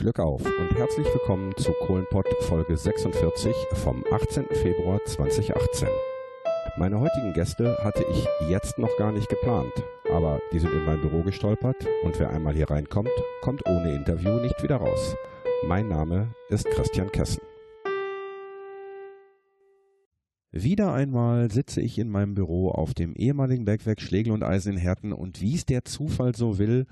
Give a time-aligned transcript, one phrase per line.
[0.00, 4.46] Glück auf und herzlich willkommen zu Kohlenpott Folge 46 vom 18.
[4.46, 5.88] Februar 2018.
[6.78, 9.74] Meine heutigen Gäste hatte ich jetzt noch gar nicht geplant,
[10.10, 13.10] aber die sind in mein Büro gestolpert und wer einmal hier reinkommt,
[13.42, 15.16] kommt ohne Interview nicht wieder raus.
[15.66, 17.42] Mein Name ist Christian Kessen.
[20.50, 24.78] Wieder einmal sitze ich in meinem Büro auf dem ehemaligen Bergwerk Schlegel und Eisen in
[24.78, 26.86] Herten und wie es der Zufall so will,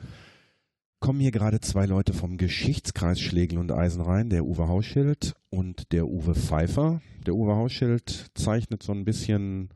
[1.00, 5.92] kommen hier gerade zwei Leute vom Geschichtskreis Schlegel und Eisen rein, der Uwe Hauschild und
[5.92, 7.00] der Uwe Pfeiffer.
[7.26, 9.70] Der Uwe Hauschild zeichnet so ein bisschen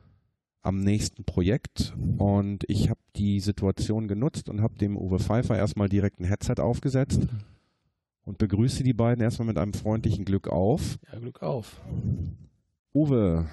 [0.61, 5.89] am nächsten Projekt und ich habe die Situation genutzt und habe dem Uwe Pfeiffer erstmal
[5.89, 7.27] direkt ein Headset aufgesetzt
[8.25, 10.97] und begrüße die beiden erstmal mit einem freundlichen Glück auf.
[11.11, 11.81] Ja, Glück auf.
[12.93, 13.49] Uwe,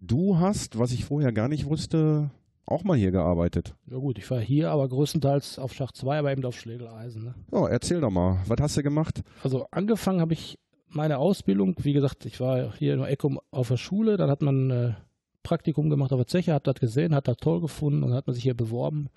[0.00, 2.30] du hast, was ich vorher gar nicht wusste,
[2.66, 3.74] auch mal hier gearbeitet.
[3.90, 7.24] Ja gut, ich war hier, aber größtenteils auf Schacht 2, aber eben auf Schlegeleisen.
[7.24, 7.34] Ne?
[7.52, 9.22] Oh, erzähl doch mal, was hast du gemacht?
[9.42, 10.58] Also angefangen habe ich
[10.88, 14.70] meine Ausbildung, wie gesagt, ich war hier in Eckum auf der Schule, dann hat man
[14.70, 14.94] äh,
[15.42, 18.34] Praktikum gemacht auf der Zeche, hat das gesehen, hat das toll gefunden und hat man
[18.34, 19.08] sich hier beworben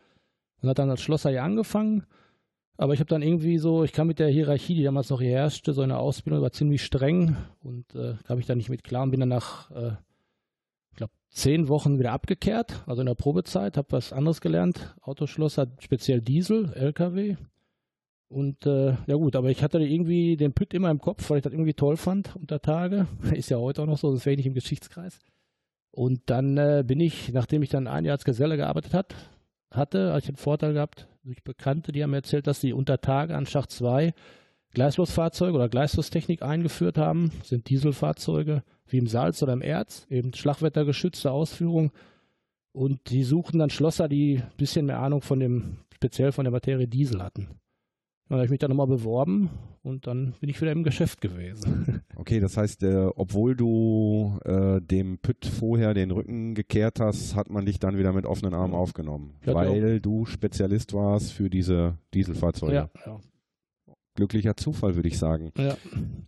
[0.61, 2.06] und hat dann als Schlosser hier angefangen.
[2.78, 5.31] Aber ich habe dann irgendwie so, ich kam mit der Hierarchie, die damals noch hier
[5.31, 9.03] herrschte, so eine Ausbildung war ziemlich streng und äh, kam ich da nicht mit klar
[9.03, 9.91] und bin dann nach, äh,
[11.00, 16.22] glaube, zehn Wochen wieder abgekehrt, also in der Probezeit, habe was anderes gelernt, Autoschlosser, speziell
[16.22, 17.38] Diesel, LKW.
[18.28, 21.44] Und äh, ja gut, aber ich hatte irgendwie den Pütt immer im Kopf, weil ich
[21.44, 23.08] das irgendwie toll fand unter Tage.
[23.33, 25.19] Ist ja heute auch noch so, das wäre ich nicht im Geschichtskreis.
[25.91, 29.16] Und dann äh, bin ich, nachdem ich dann ein Jahr als Geselle gearbeitet hat,
[29.72, 33.02] hatte, als ich den Vorteil gehabt, durch Bekannte, die haben mir erzählt, dass sie unter
[33.02, 34.13] Tage an Schacht 2
[34.73, 41.31] Gleislosfahrzeuge oder Gleislostechnik eingeführt haben, sind Dieselfahrzeuge wie im Salz oder im Erz, eben schlagwettergeschützte
[41.31, 41.92] Ausführung.
[42.72, 46.52] Und die suchten dann Schlosser, die ein bisschen mehr Ahnung von dem, speziell von der
[46.52, 47.59] Materie Diesel hatten.
[48.30, 49.50] Dann habe ich mich dann nochmal beworben
[49.81, 52.03] und dann bin ich wieder im Geschäft gewesen.
[52.19, 57.50] Okay, das heißt, äh, obwohl du äh, dem Pütt vorher den Rücken gekehrt hast, hat
[57.50, 61.97] man dich dann wieder mit offenen Armen aufgenommen, Ja, weil du Spezialist warst für diese
[62.13, 62.74] Dieselfahrzeuge.
[62.74, 63.19] Ja, ja,
[64.19, 65.52] Glücklicher Zufall, würde ich sagen.
[65.57, 65.78] ja.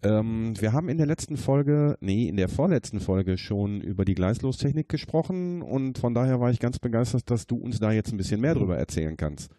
[0.02, 4.16] Ähm, wir haben in der letzten Folge, nee, in der vorletzten Folge schon über die
[4.16, 8.18] Gleislostechnik gesprochen und von daher war ich ganz begeistert, dass du uns da jetzt ein
[8.18, 9.52] bisschen mehr drüber erzählen kannst.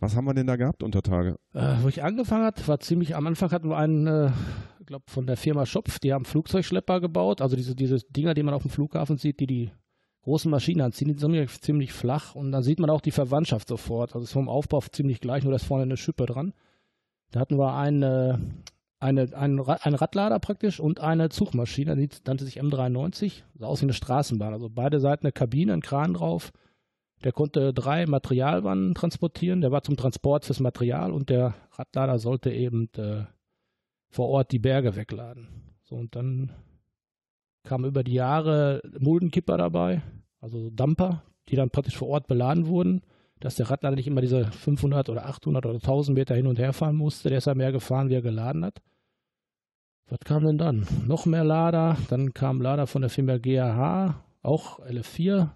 [0.00, 1.36] Was haben wir denn da gehabt unter Tage?
[1.52, 4.30] Äh, wo ich angefangen hat, war ziemlich, am Anfang hatten wir einen, äh,
[4.80, 8.42] ich glaube, von der Firma Schopf, die haben Flugzeugschlepper gebaut, also diese, diese Dinger, die
[8.42, 9.70] man auf dem Flughafen sieht, die die
[10.22, 13.68] großen Maschinen anziehen, die sind ziemlich, ziemlich flach und da sieht man auch die Verwandtschaft
[13.68, 14.14] sofort.
[14.14, 16.52] Also ist vom Aufbau ziemlich gleich, nur da ist vorne eine Schippe dran.
[17.30, 18.40] Da hatten wir eine,
[19.00, 23.80] eine, einen, Ra- einen Radlader praktisch und eine Zugmaschine, die nannte sich M93, sah aus
[23.80, 24.52] wie eine Straßenbahn.
[24.52, 26.52] Also beide Seiten eine Kabine, ein Kran drauf.
[27.24, 29.60] Der konnte drei Materialwannen transportieren.
[29.60, 33.24] Der war zum Transport fürs Material und der Radlader sollte eben äh,
[34.08, 35.48] vor Ort die Berge wegladen.
[35.82, 36.52] So und dann
[37.64, 40.00] kamen über die Jahre Muldenkipper dabei,
[40.40, 43.02] also Dumper, die dann praktisch vor Ort beladen wurden,
[43.40, 46.72] dass der Radlader nicht immer diese 500 oder 800 oder 1000 Meter hin und her
[46.72, 47.28] fahren musste.
[47.28, 48.80] Der ist ja mehr gefahren, wie er geladen hat.
[50.08, 50.86] Was kam denn dann?
[51.06, 51.96] Noch mehr Lader.
[52.08, 55.50] Dann kam Lader von der Firma GAH, auch LF4.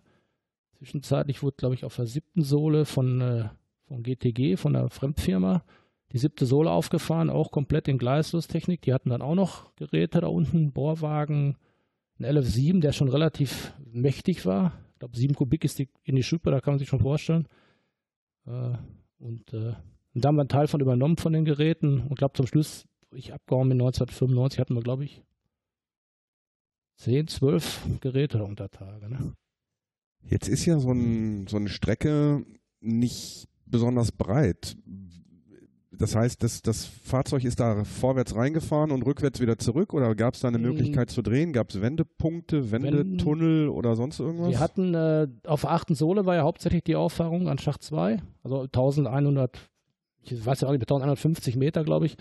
[0.76, 3.48] Zwischenzeitlich wurde, glaube ich, auf der siebten Sohle von, äh,
[3.86, 5.64] von GTG, von der Fremdfirma,
[6.12, 8.82] die siebte Sohle aufgefahren, auch komplett in Gleislostechnik.
[8.82, 11.56] Die hatten dann auch noch Geräte da unten, Bohrwagen,
[12.18, 14.72] ein LF7, der schon relativ mächtig war.
[14.92, 17.48] Ich glaube, 7 Kubik ist die, in die Schippe, da kann man sich schon vorstellen.
[18.46, 18.76] Äh,
[19.18, 19.74] und, äh,
[20.14, 22.00] und da haben wir einen Teil von übernommen von den Geräten.
[22.00, 25.22] Und glaube, zum Schluss, ich abgehauen bin 1995, hatten wir, glaube ich,
[26.96, 29.08] 10, 12 Geräte unter Tage.
[29.08, 29.32] Ne?
[30.22, 32.44] Jetzt ist ja so, ein, so eine Strecke
[32.80, 34.76] nicht besonders breit.
[35.98, 40.34] Das heißt, das, das Fahrzeug ist da vorwärts reingefahren und rückwärts wieder zurück oder gab
[40.34, 40.62] es da eine Mm.
[40.62, 41.52] Möglichkeit zu drehen?
[41.52, 44.50] Gab es Wendepunkte, Wendetunnel oder sonst irgendwas?
[44.50, 48.22] Wir hatten äh, auf der achten Sohle war ja hauptsächlich die Auffahrung an Schacht 2,
[48.42, 49.70] also 1100,
[50.22, 52.16] ich weiß ja auch nicht, 1150 Meter, glaube ich.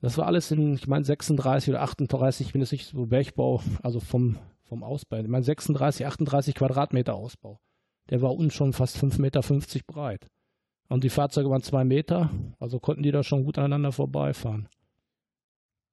[0.00, 3.60] Das war alles in, ich meine, 36 oder 38, ich bin jetzt nicht so Bergbau,
[3.82, 5.16] also vom, vom Ausbau.
[5.16, 7.58] Ich meine, 36, 38 Quadratmeter Ausbau.
[8.10, 9.42] Der war unten schon fast 5,50 Meter
[9.88, 10.28] breit.
[10.88, 14.68] Und die Fahrzeuge waren zwei Meter, also konnten die da schon gut aneinander vorbeifahren.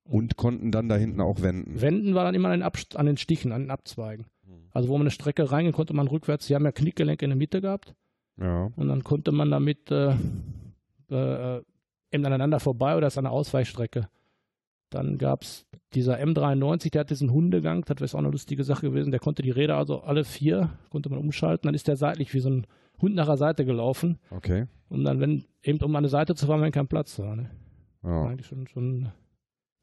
[0.08, 1.82] und konnten dann da hinten auch wenden.
[1.82, 4.28] Wenden war dann immer an den, Abst an den Stichen, an den Abzweigen.
[4.72, 7.38] Also wo man eine Strecke reingehen konnte, man rückwärts, sie haben ja Knickgelenk in der
[7.38, 7.96] Mitte gehabt
[8.40, 8.70] Ja.
[8.76, 10.12] und dann konnte man damit äh,
[11.10, 11.62] äh,
[12.12, 14.08] eben aneinander vorbei oder ist eine Ausweichstrecke.
[14.92, 18.88] Dann gab es dieser M93, der hat diesen Hundegang, das wäre auch eine lustige Sache
[18.88, 22.34] gewesen, der konnte die Räder also alle vier, konnte man umschalten, dann ist der seitlich
[22.34, 22.68] wie so ein
[23.02, 24.66] Hund nach der Seite gelaufen, Okay.
[24.90, 27.36] um dann, wenn, eben um an eine Seite zu fahren, wenn kein Platz war.
[27.36, 27.50] Ne?
[28.04, 28.26] Ja.
[28.28, 29.12] Eigentlich schon, schon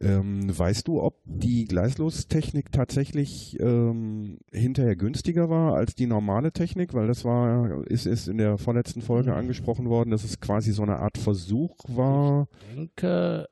[0.01, 6.93] Ähm, weißt du, ob die Gleislostechnik tatsächlich ähm, hinterher günstiger war als die normale Technik?
[6.95, 9.37] Weil das war, ist, ist in der vorletzten Folge Mhm.
[9.37, 12.49] angesprochen worden, dass es quasi so eine Art Versuch war.
[12.75, 13.47] denke,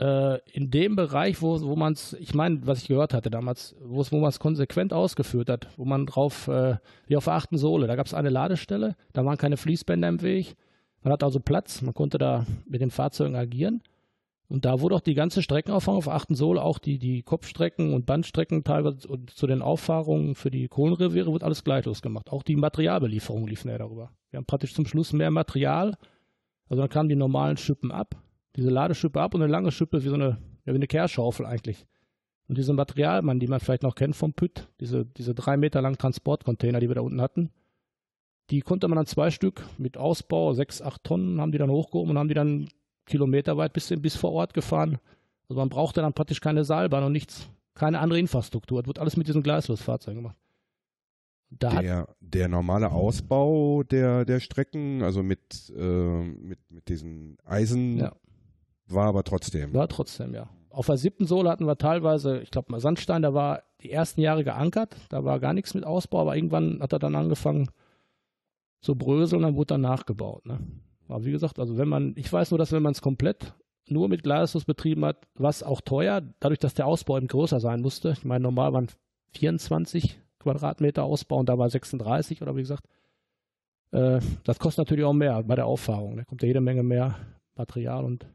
[0.00, 3.74] äh, in dem Bereich, wo, wo man es, ich meine, was ich gehört hatte damals,
[3.80, 6.76] wo wo man es konsequent ausgeführt hat, wo man drauf, äh,
[7.06, 10.22] wie auf der achten Sohle, da gab es eine Ladestelle, da waren keine Fließbänder im
[10.22, 10.56] Weg,
[11.02, 13.82] man hatte also Platz, man konnte da mit den Fahrzeugen agieren.
[14.48, 18.06] Und da wurde auch die ganze Streckenauffahrung auf achten Sohle, auch die, die Kopfstrecken und
[18.06, 22.30] Bandstrecken teilweise und zu den Auffahrungen für die Kohlenreviere wird alles gleichlos gemacht.
[22.30, 24.12] Auch die Materialbelieferung lief näher darüber.
[24.30, 25.96] Wir haben praktisch zum Schluss mehr Material.
[26.68, 28.16] Also dann kamen die normalen Schippen ab,
[28.56, 31.86] diese Ladeschippe ab und eine lange Schippe wie so eine, ja, wie eine Kehrschaufel eigentlich.
[32.48, 35.98] Und diese Materialmann, die man vielleicht noch kennt vom Pütt, diese, diese drei Meter langen
[35.98, 37.50] Transportcontainer, die wir da unten hatten,
[38.50, 42.12] die konnte man dann zwei Stück mit Ausbau, sechs, acht Tonnen, haben die dann hochgehoben
[42.12, 42.68] und haben die dann
[43.06, 44.98] kilometerweit bis, bis vor Ort gefahren.
[45.48, 48.80] Also man brauchte dann praktisch keine Seilbahn und nichts, keine andere Infrastruktur.
[48.80, 50.36] Es wird alles mit diesen Gleislosfahrzeugen gemacht.
[51.50, 57.98] Da Der, der normale Ausbau der, der Strecken, also mit, äh, mit, mit diesen Eisen,
[57.98, 58.12] Ja.
[58.88, 59.74] War aber trotzdem.
[59.74, 60.48] War trotzdem, ja.
[60.70, 64.20] Auf der siebten Sohle hatten wir teilweise, ich glaube mal Sandstein, da war die ersten
[64.20, 67.70] Jahre geankert, da war gar nichts mit Ausbau, aber irgendwann hat er dann angefangen
[68.80, 70.44] zu bröseln, dann wurde dann nachgebaut.
[70.46, 70.58] Ne?
[71.08, 73.54] Aber wie gesagt, also wenn man, ich weiß nur, dass wenn man es komplett
[73.88, 77.60] nur mit Gleisos betrieben hat, war es auch teuer, dadurch, dass der Ausbau eben größer
[77.60, 78.10] sein musste.
[78.10, 78.88] Ich meine, normal waren
[79.32, 82.84] 24 Quadratmeter Ausbau und da war 36 oder wie gesagt.
[83.92, 86.16] Äh, das kostet natürlich auch mehr bei der Auffahrung.
[86.16, 87.16] Da kommt ja jede Menge mehr
[87.54, 88.26] Material und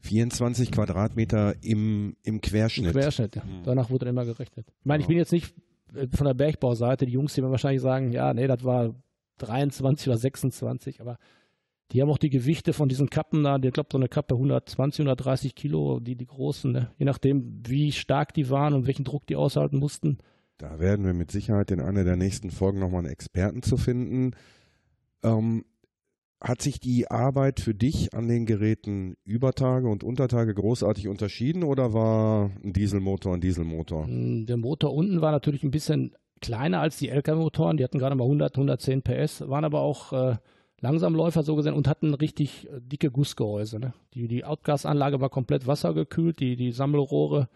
[0.00, 2.92] 24 Quadratmeter im, im Querschnitt.
[2.92, 3.44] Querschnitt, ja.
[3.44, 3.62] Mhm.
[3.64, 4.66] Danach wurde dann immer gerechnet.
[4.80, 5.08] Ich meine, ich Ja.
[5.08, 5.54] bin jetzt nicht
[5.94, 8.94] äh, von der Bergbauseite, die Jungs, die werden wahrscheinlich sagen, ja, nee, das war
[9.38, 11.18] 23 oder 26, aber
[11.92, 15.00] die haben auch die Gewichte von diesen Kappen da, ich glaube, so eine Kappe 120,
[15.00, 16.90] 130 Kilo, die, die großen, ne?
[16.98, 20.18] je nachdem, wie stark die waren und welchen Druck die aushalten mussten.
[20.58, 24.32] Da werden wir mit Sicherheit in einer der nächsten Folgen nochmal einen Experten zu finden.
[25.22, 25.64] Ähm,
[26.40, 31.62] hat sich die Arbeit für dich an den Geräten über Tage und Untertage großartig unterschieden
[31.62, 34.06] oder war ein Dieselmotor ein Dieselmotor?
[34.06, 38.16] Mm, Der Motor unten war natürlich ein bisschen kleiner als die LKW-Motoren, die hatten gerade
[38.16, 40.36] mal 100, 110 PS, waren aber auch äh,
[40.80, 43.78] Langsamläufer so gesehen und hatten richtig äh, dicke Gussgehäuse.
[43.78, 43.92] Ne?
[44.14, 47.48] Die, die Outgasanlage war komplett wassergekühlt, die, die Sammelrohre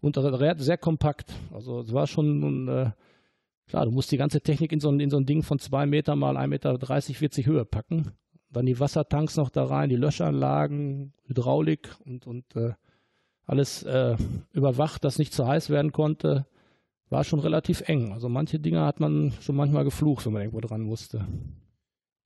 [0.00, 1.32] und das war sehr kompakt.
[1.52, 2.90] Also es war schon, äh,
[3.72, 5.86] klar, du musst die ganze Technik in so, ein, in so ein Ding von zwei
[5.86, 8.12] Meter mal 1,30 Meter, 30, 40 Höhe packen.
[8.50, 12.74] Dann die Wassertanks noch da rein, die Löschanlagen, Hydraulik und, und äh,
[13.46, 14.18] alles äh,
[14.52, 16.44] überwacht, dass nicht zu heiß werden konnte.
[17.08, 18.12] War schon relativ eng.
[18.12, 21.26] Also manche Dinge hat man schon manchmal geflucht, wenn man irgendwo dran musste.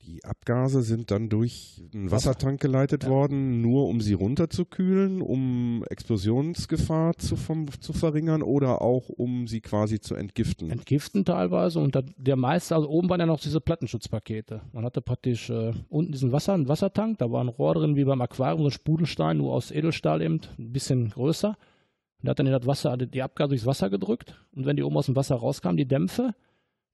[0.07, 2.31] Die Abgase sind dann durch einen Wasser.
[2.31, 3.11] Wassertank geleitet Ja.
[3.11, 9.61] worden, nur um sie runterzukühlen, um Explosionsgefahr zu, vom, zu verringern oder auch um sie
[9.61, 10.71] quasi zu entgiften.
[10.71, 14.61] Entgiften teilweise und da, der meiste, also oben waren ja noch diese Plattenschutzpakete.
[14.73, 18.05] Man hatte praktisch äh, unten diesen Wasser, einen Wassertank, da war ein Rohr drin wie
[18.05, 21.57] beim Aquarium, so ein Spudelstein, nur aus Edelstahl eben, ein bisschen größer.
[22.23, 24.97] Und hat dann in das Wasser, die Abgase durchs Wasser gedrückt und wenn die oben
[24.97, 26.33] aus dem Wasser rauskamen, die Dämpfe,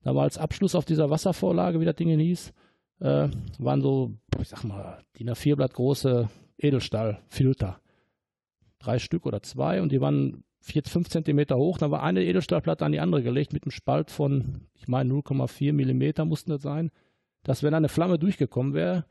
[0.01, 2.51] da war als Abschluss auf dieser Wasservorlage, wie das Ding hieß,
[2.99, 7.79] äh, waren so, ich sag mal, DIN A4 Blatt große Edelstahlfilter.
[8.79, 11.77] Drei Stück oder zwei und die waren vier, fünf Zentimeter hoch.
[11.77, 15.73] Da war eine Edelstahlplatte an die andere gelegt mit einem Spalt von, ich meine, 0,4
[15.73, 16.91] Millimeter mussten das sein.
[17.43, 19.05] Dass wenn da eine Flamme durchgekommen wäre,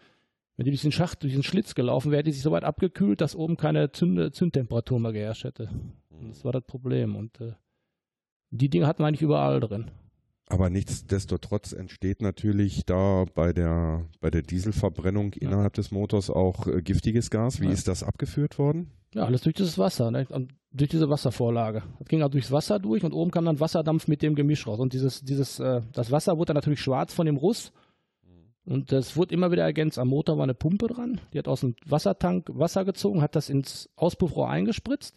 [0.57, 2.65] wenn die durch den Schacht, durch den Schlitz gelaufen wäre, hätte die sich so weit
[2.65, 5.69] abgekühlt, dass oben keine Zünde, Zündtemperatur mehr geherrscht hätte.
[6.11, 7.17] Und das war das Problem.
[7.17, 7.53] Und äh,
[8.51, 9.91] die Dinge hatten wir eigentlich überall drin.
[10.49, 15.49] Aber nichtsdestotrotz entsteht natürlich da bei der, bei der Dieselverbrennung Ja.
[15.49, 17.61] innerhalb des Motors auch äh, giftiges Gas.
[17.61, 17.73] Wie Ja.
[17.73, 18.91] ist das abgeführt worden?
[19.15, 20.27] Ja, alles durch dieses Wasser, ne?
[20.31, 21.83] und durch diese Wasservorlage.
[21.99, 24.79] Das ging auch durchs Wasser durch und oben kam dann Wasserdampf mit dem Gemisch raus.
[24.81, 27.73] Und dieses, dieses, äh, das Wasser wurde dann natürlich schwarz von dem Ruß.
[28.65, 29.99] Und das wurde immer wieder ergänzt.
[29.99, 33.51] Am Motor war eine Pumpe dran, die hat aus dem Wassertank Wasser gezogen, hat das
[33.51, 35.17] ins Auspuffrohr eingespritzt.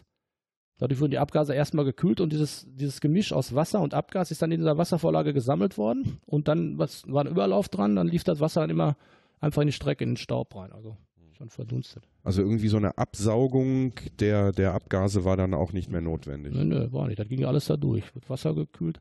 [0.78, 4.42] Dadurch wurden die Abgase erstmal gekühlt und dieses, dieses Gemisch aus Wasser und Abgas ist
[4.42, 6.18] dann in dieser Wasservorlage gesammelt worden.
[6.26, 8.96] Und dann was, war ein Überlauf dran, dann lief das Wasser dann immer
[9.40, 10.72] einfach in die Strecke, in den Staub rein.
[10.72, 10.96] Also
[11.36, 12.04] schon verdunstet.
[12.24, 16.54] Also irgendwie so eine Absaugung der, der Abgase war dann auch nicht mehr notwendig.
[16.54, 17.18] Nö, nö, war nicht.
[17.18, 18.14] Das ging alles da durch.
[18.14, 19.00] Wird Wasser gekühlt.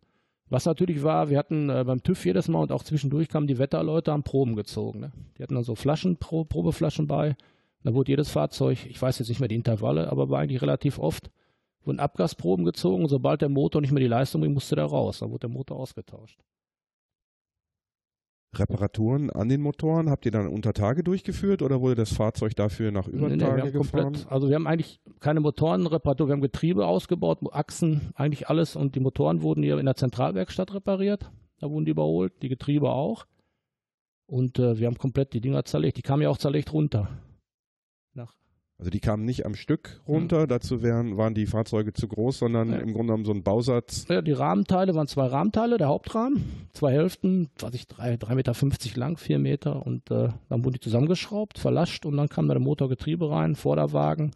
[0.49, 3.57] Was natürlich war, wir hatten äh, beim TÜV jedes Mal und auch zwischendurch kamen die
[3.57, 4.99] Wetterleute an Proben gezogen.
[4.99, 5.11] Ne?
[5.37, 7.35] Die hatten dann so Flaschen, Pro, Probeflaschen bei.
[7.83, 10.99] Da wurde jedes Fahrzeug, ich weiß jetzt nicht mehr die Intervalle, aber war eigentlich relativ
[10.99, 11.31] oft,
[11.85, 15.19] wurden Abgasproben gezogen und sobald der Motor nicht mehr die Leistung bringt, musste der raus.
[15.19, 16.39] Dann wurde der Motor ausgetauscht.
[18.59, 22.91] Reparaturen an den Motoren habt ihr dann unter Tage durchgeführt oder wurde das Fahrzeug dafür
[22.91, 24.03] nach über nee, Tage nee, gefahren?
[24.03, 28.95] Komplett, also wir haben eigentlich keine Motorenreparatur, wir haben Getriebe ausgebaut, Achsen, eigentlich alles und
[28.95, 31.29] die Motoren wurden hier in der Zentralwerkstatt repariert.
[31.59, 33.25] Da wurden die überholt, die Getriebe auch.
[34.27, 35.97] Und äh, wir haben komplett die Dinger zerlegt.
[35.97, 37.09] Die kamen ja auch zerlegt runter.
[38.77, 40.47] Also die kamen nicht am Stück runter, mhm.
[40.47, 42.79] dazu wären, waren die Fahrzeuge zu groß, sondern ja.
[42.79, 44.05] im Grunde genommen so ein Bausatz.
[44.09, 48.53] Ja, die Rahmenteile waren zwei Rahmenteile, der Hauptrahmen, zwei Hälften, was ich, drei, drei Meter
[48.53, 52.53] fünfzig lang, vier Meter und äh, dann wurden die zusammengeschraubt, verlascht und dann kam da
[52.53, 54.31] der Motorgetriebe rein, Vorderwagen.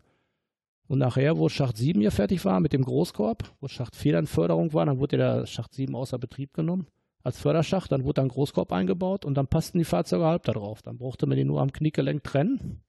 [0.88, 4.26] Und nachher, wo Schacht 7 hier fertig war mit dem Großkorb, wo Schacht 4 dann
[4.26, 6.88] Förderung war, dann wurde der Schacht 7 außer Betrieb genommen
[7.22, 10.82] als Förderschacht, dann wurde ein Großkorb eingebaut und dann passten die Fahrzeuge halb da drauf.
[10.82, 12.82] Dann brauchte man die nur am Kniegelenk trennen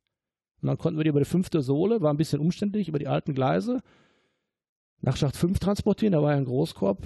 [0.62, 3.08] und dann konnten wir die über die fünfte Sohle, war ein bisschen umständlich, über die
[3.08, 3.80] alten Gleise
[5.00, 6.12] nach Schacht 5 transportieren.
[6.12, 6.98] Da war ja ein Großkorb.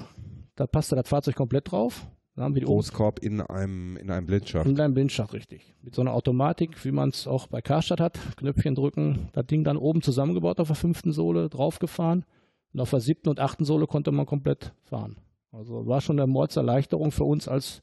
[0.57, 2.07] Da passte das Fahrzeug komplett drauf.
[2.35, 4.67] Dann haben wir die Großkorb in einem, in einem Blindschacht.
[4.67, 5.75] In einem Blindschacht, richtig.
[5.83, 8.19] Mit so einer Automatik, wie man es auch bei Karstadt hat.
[8.37, 12.25] Knöpfchen drücken, das Ding dann oben zusammengebaut auf der fünften Sohle, draufgefahren.
[12.73, 15.17] Und auf der siebten und achten Sohle konnte man komplett fahren.
[15.53, 17.83] Also war schon eine Mordserleichterung für uns, als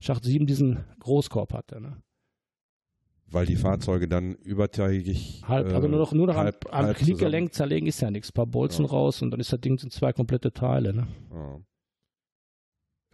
[0.00, 1.80] Schacht 7 diesen Großkorb hatte.
[1.82, 1.98] Ne?
[3.26, 5.42] Weil die Fahrzeuge dann übertägig.
[5.46, 8.30] Halb, äh, also nur noch, nur noch halb, am, am Kniegelenk zerlegen ist ja nichts.
[8.30, 8.90] Ein paar Bolzen ja.
[8.90, 10.94] raus und dann ist das Ding in zwei komplette Teile.
[10.94, 11.06] Ne?
[11.32, 11.60] Ja.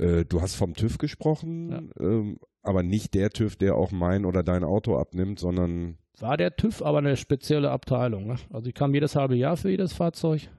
[0.04, 1.82] Äh, du hast vom TÜV gesprochen, ja.
[2.00, 5.98] ähm, aber nicht der TÜV, der auch mein oder dein Auto abnimmt, sondern.
[6.18, 8.26] War der TÜV, aber eine spezielle Abteilung.
[8.26, 8.36] Ne?
[8.50, 10.50] Also die kamen jedes halbe Jahr für jedes Fahrzeug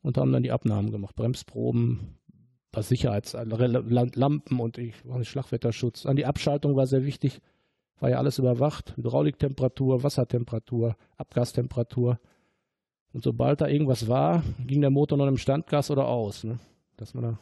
[0.00, 1.16] und haben dann die Abnahmen gemacht.
[1.16, 2.16] Bremsproben,
[2.72, 6.06] was Sicherheitslampen und ich, Schlagwetterschutz.
[6.06, 7.40] An die Abschaltung war sehr wichtig
[8.00, 8.96] war ja alles überwacht.
[8.96, 12.18] Hydrauliktemperatur, Wassertemperatur, Abgastemperatur.
[13.12, 16.44] Und sobald da irgendwas war, ging der Motor noch im Standgas oder aus.
[16.44, 16.58] Ne?
[16.96, 17.38] Dass man da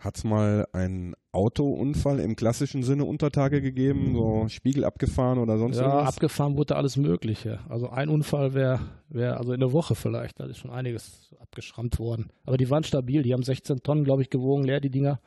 [0.00, 5.58] hat es mal einen Autounfall im klassischen Sinne unter Tage gegeben, so Spiegel abgefahren oder
[5.58, 6.02] sonst ja, irgendwas?
[6.02, 7.60] Ja, abgefahren wurde alles Mögliche.
[7.68, 11.98] Also ein Unfall wäre, wär, also in der Woche vielleicht, da ist schon einiges abgeschrammt
[11.98, 12.30] worden.
[12.44, 15.20] Aber die waren stabil, die haben 16 Tonnen, glaube ich, gewogen, leer die Dinger.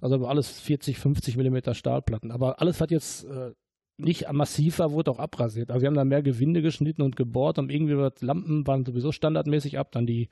[0.00, 2.30] Also alles 40, 50 Millimeter Stahlplatten.
[2.30, 3.52] Aber alles hat jetzt äh,
[3.98, 5.70] nicht massiver, wurde auch abrasiert.
[5.70, 9.12] Also wir haben da mehr Gewinde geschnitten und gebohrt und irgendwie wird Lampen waren sowieso
[9.12, 9.92] standardmäßig ab.
[9.92, 10.28] Dann die,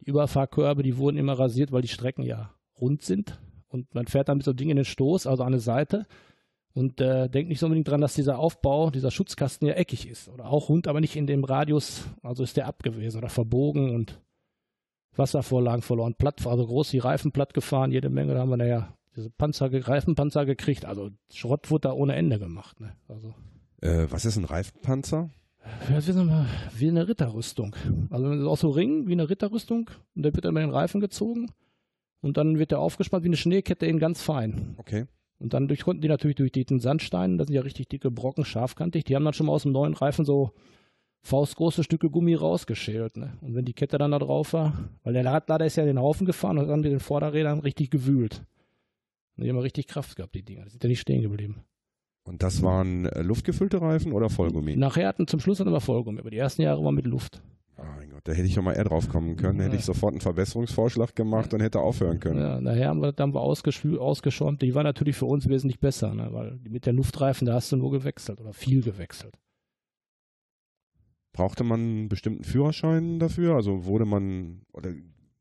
[0.00, 3.40] die Überfahrkörbe, die wurden immer rasiert, weil die Strecken ja rund sind.
[3.68, 6.06] Und man fährt dann mit so Ding in den Stoß, also an eine Seite.
[6.72, 10.28] Und äh, denkt nicht so unbedingt dran, dass dieser Aufbau, dieser Schutzkasten ja eckig ist.
[10.28, 14.20] Oder auch rund, aber nicht in dem Radius, also ist der abgewesen oder verbogen und
[15.16, 16.14] Wasservorlagen verloren.
[16.14, 18.34] Platt, also groß die Reifen platt gefahren, jede Menge.
[18.34, 20.84] Da haben wir naja diese Panzer, Reifenpanzer gekriegt.
[20.84, 22.80] Also Schrott wurde da ohne Ende gemacht.
[22.80, 22.94] Ne?
[23.08, 23.34] Also,
[23.80, 25.30] äh, was ist ein Reifenpanzer?
[25.90, 27.74] Ja, wie, wie eine Ritterrüstung.
[28.10, 31.50] Also auch so Ring wie eine Ritterrüstung und der wird dann mit den Reifen gezogen
[32.20, 34.74] und dann wird der aufgespannt wie eine Schneekette in ganz fein.
[34.76, 35.06] Okay.
[35.38, 38.44] Und dann durch, konnten die natürlich durch den Sandstein, das sind ja richtig dicke Brocken,
[38.44, 40.52] scharfkantig, die haben dann schon mal aus dem neuen Reifen so
[41.22, 43.16] faustgroße Stücke Gummi rausgeschält.
[43.16, 43.36] Ne?
[43.40, 46.26] Und wenn die Kette dann da drauf war, weil der Radlader ist ja den Haufen
[46.26, 48.42] gefahren und hat dann mit den Vorderrädern richtig gewühlt.
[49.36, 50.64] Die haben richtig Kraft gehabt, die Dinger.
[50.64, 51.64] Die sind ja nicht stehen geblieben.
[52.24, 54.76] Und das waren äh, luftgefüllte Reifen oder Vollgummi?
[54.76, 57.42] Nachher hatten zum Schluss hatten wir Vollgummi, aber die ersten Jahre waren mit Luft.
[57.78, 59.58] Oh mein Gott, da hätte ich schon mal eher drauf kommen können.
[59.58, 59.80] Da hätte ja.
[59.80, 62.40] ich sofort einen Verbesserungsvorschlag gemacht und hätte aufhören können.
[62.40, 63.42] Ja, nachher haben wir, dann haben wir
[64.00, 64.62] ausgeschäumt.
[64.62, 66.28] Die war natürlich für uns wesentlich besser, ne?
[66.32, 69.38] weil mit der Luftreifen, da hast du nur gewechselt oder viel gewechselt.
[71.32, 73.54] Brauchte man einen bestimmten Führerschein dafür?
[73.54, 74.90] Also wurde man, oder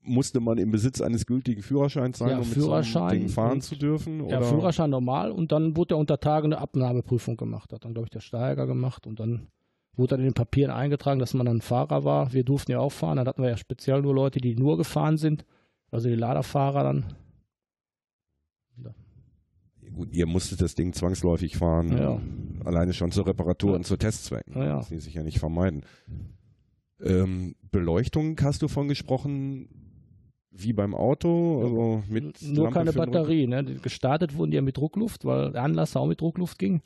[0.05, 3.61] musste man im Besitz eines gültigen Führerscheins sein, ja, um Führerschein mit so Ding fahren
[3.61, 4.21] zu dürfen?
[4.21, 4.39] Oder?
[4.39, 7.73] Ja, Führerschein normal und dann wurde er unter Tage eine Abnahmeprüfung gemacht.
[7.73, 9.47] Hat dann, glaube ich, der Steiger gemacht und dann
[9.95, 12.33] wurde dann in den Papieren eingetragen, dass man dann Fahrer war.
[12.33, 13.17] Wir durften ja auch fahren.
[13.17, 15.45] Dann hatten wir ja speziell nur Leute, die nur gefahren sind.
[15.91, 17.13] Also die Laderfahrer dann.
[18.83, 18.93] Ja.
[19.93, 21.97] Gut, ihr musstet das Ding zwangsläufig fahren.
[21.97, 22.19] Ja.
[22.65, 23.75] Alleine schon zur Reparatur ja.
[23.77, 24.53] und zu Testzwecken.
[24.53, 25.83] Das ließ sich ja nicht vermeiden.
[27.01, 29.84] Ähm, Beleuchtung hast du von gesprochen
[30.57, 33.63] wie beim Auto, also mit Nur Lampe keine Batterie, ne?
[33.63, 36.81] Gestartet wurden die ja mit Druckluft, weil der Anlass auch mit Druckluft ging.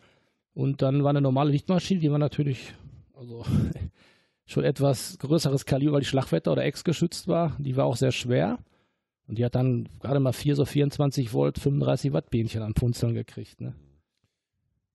[0.54, 2.74] Und dann war eine normale Lichtmaschine, die war natürlich,
[3.14, 3.46] also
[4.46, 7.56] schon etwas größeres Kaliber, weil die Schlagwetter oder Ex geschützt war.
[7.60, 8.60] Die war auch sehr schwer.
[9.28, 13.14] Und die hat dann gerade mal vier, so 24 Volt, 35 Watt Bienchen an Punzeln
[13.14, 13.76] gekriegt, ne?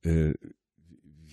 [0.02, 0.35] Äh,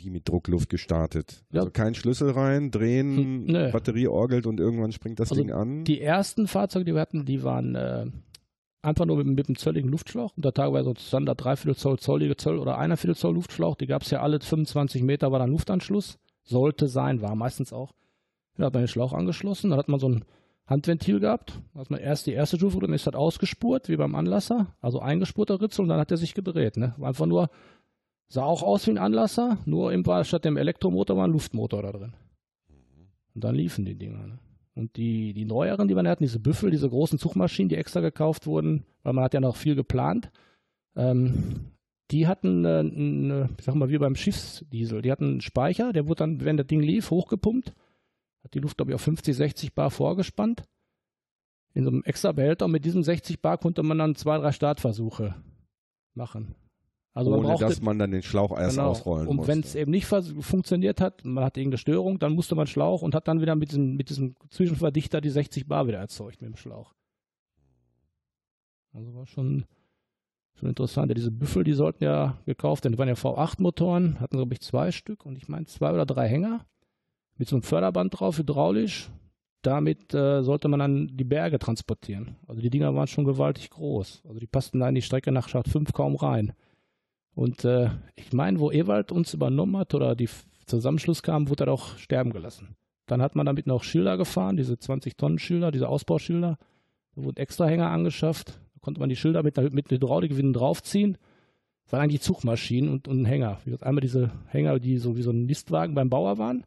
[0.03, 1.43] wie mit Druckluft gestartet.
[1.51, 1.62] Ja.
[1.62, 5.84] Also kein Schlüssel rein, drehen, hm, Batterie orgelt und irgendwann springt das also Ding an.
[5.84, 8.05] Die ersten Fahrzeuge, die wir hatten, die waren äh,
[8.81, 10.36] einfach nur mit, mit einem zölligen Luftschlauch.
[10.36, 13.75] Und da teilweise so Standard dreiviertel Zoll, zollige Zoll oder einer Viertel Zoll Luftschlauch.
[13.75, 16.20] Die gab es ja alle 25 Meter, war dann Luftanschluss.
[16.43, 17.93] Sollte sein, war meistens auch.
[18.58, 20.25] Da hat man den Schlauch angeschlossen, dann hat man so ein
[20.67, 21.53] Handventil gehabt.
[21.74, 25.62] Also man erst die erste Stufe, dann ist das ausgespurt, wie beim Anlasser, also eingespurter
[25.62, 26.77] Ritzel und dann hat er sich gedreht.
[26.77, 26.93] Ne?
[26.98, 27.50] War einfach nur,
[28.32, 31.92] sah auch aus wie ein Anlasser, nur im, statt dem Elektromotor war ein Luftmotor da
[31.92, 32.14] drin.
[33.36, 34.26] Und dann liefen die Dinger.
[34.26, 34.40] Ne?
[34.74, 38.48] Und die, die neueren, die man hatten, diese Büffel, diese großen Zugmaschinen, die extra gekauft
[38.48, 40.32] wurden, weil man hat ja noch viel geplant,
[40.96, 41.72] ähm,
[42.12, 46.08] die hatten, äh, eine, ich sag mal, wie beim Schiffsdiesel, die hatten einen Speicher, der
[46.08, 47.74] wurde dann, wenn das Ding lief, hochgepumpt,
[48.44, 50.64] hat die Luft, glaube ich, auf 50, 60 Bar vorgespannt.
[51.74, 54.52] In so einem extra Behälter und mit diesem 60 Bar konnte man dann zwei, drei
[54.54, 55.36] Startversuche
[56.14, 56.56] machen.
[57.13, 58.89] Also Ohne brauchte, dass man dann den Schlauch erst genau.
[58.89, 62.68] ausrollen Und wenn es eben nicht funktioniert hat, man hat irgendeine Störung, dann musste man
[62.68, 66.41] Schlauch und hat dann wieder mit diesem, mit diesem Zwischenverdichter die 60 Bar wieder erzeugt
[66.41, 66.94] mit dem Schlauch.
[68.94, 69.65] Also war schon
[70.62, 71.10] Schon interessant.
[71.10, 72.94] Ja, diese Büffel, die sollten ja gekauft werden.
[72.94, 76.27] Die waren ja V8-Motoren, hatten, glaube ich, zwei Stück und ich meine zwei oder drei
[76.27, 76.65] Hänger
[77.38, 79.10] mit so einem Förderband drauf, hydraulisch.
[79.63, 82.36] Damit äh, sollte man dann die Berge transportieren.
[82.48, 84.24] Also die Dinger waren schon gewaltig groß.
[84.27, 86.53] Also die passten da in die Strecke nach Schacht 5 kaum rein.
[87.34, 90.30] Und äh, ich meine, wo Ewald uns übernommen hat oder die
[90.66, 92.76] Zusammenschluss kam, wurde er auch sterben gelassen.
[93.08, 96.58] Dann hat man damit noch Schilder gefahren, diese 20-Tonnen-Schilder, diese Ausbauschilder.
[97.16, 101.18] Da wurden extra Hänger angeschafft konnte man die Schilder mit, mit Hydraulikgewinnen draufziehen.
[101.84, 103.60] Das waren eigentlich Zugmaschinen und, und Hänger.
[103.82, 106.66] Einmal diese Hänger, die so wie so ein Mistwagen beim Bauer waren.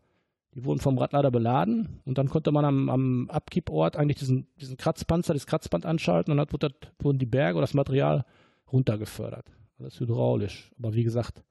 [0.54, 4.76] Die wurden vom Radlader beladen und dann konnte man am, am Abkipport eigentlich diesen, diesen
[4.76, 8.24] Kratzpanzer, das Kratzband anschalten und dann wurden die Berge oder das Material
[8.72, 9.46] runtergefördert.
[9.78, 10.70] Alles hydraulisch.
[10.78, 11.42] Aber wie gesagt,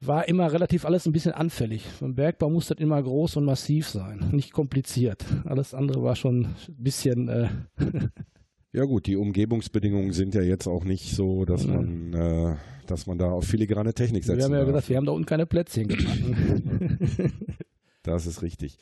[0.00, 1.84] war immer relativ alles ein bisschen anfällig.
[2.00, 5.24] Beim Bergbau muss das immer groß und massiv sein, nicht kompliziert.
[5.44, 7.48] Alles andere war schon ein bisschen äh,
[8.72, 13.16] Ja gut, die Umgebungsbedingungen sind ja jetzt auch nicht so, dass man, äh, dass man
[13.16, 14.36] da auf filigrane Technik setzt.
[14.36, 14.68] Wir haben ja darf.
[14.68, 17.32] gesagt, wir haben da unten keine Plätzchen gemacht.
[18.02, 18.76] das ist richtig.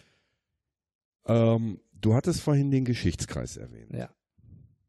[1.27, 3.93] Ähm, du hattest vorhin den Geschichtskreis erwähnt.
[3.93, 4.11] Ja.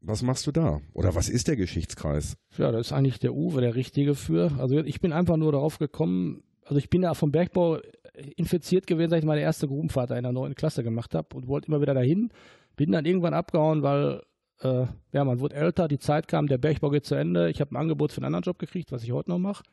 [0.08, 0.80] Was machst du da?
[0.94, 2.38] Oder was ist der Geschichtskreis?
[2.58, 4.54] Ja, da ist eigentlich der Uwe der Richtige für.
[4.58, 7.80] Also ich bin einfach nur darauf gekommen, also ich bin ja vom Bergbau
[8.38, 11.68] infiziert gewesen, als ich meine erste Grubenfahrt in der neuen Klasse gemacht habe und wollte
[11.68, 12.30] immer wieder dahin.
[12.78, 14.22] Bin dann irgendwann abgehauen, weil
[14.62, 17.50] äh, ja, man wurde älter, die Zeit kam, der Bergbau geht zu Ende.
[17.50, 19.64] Ich habe ein Angebot für einen anderen Job gekriegt, was ich heute noch mache.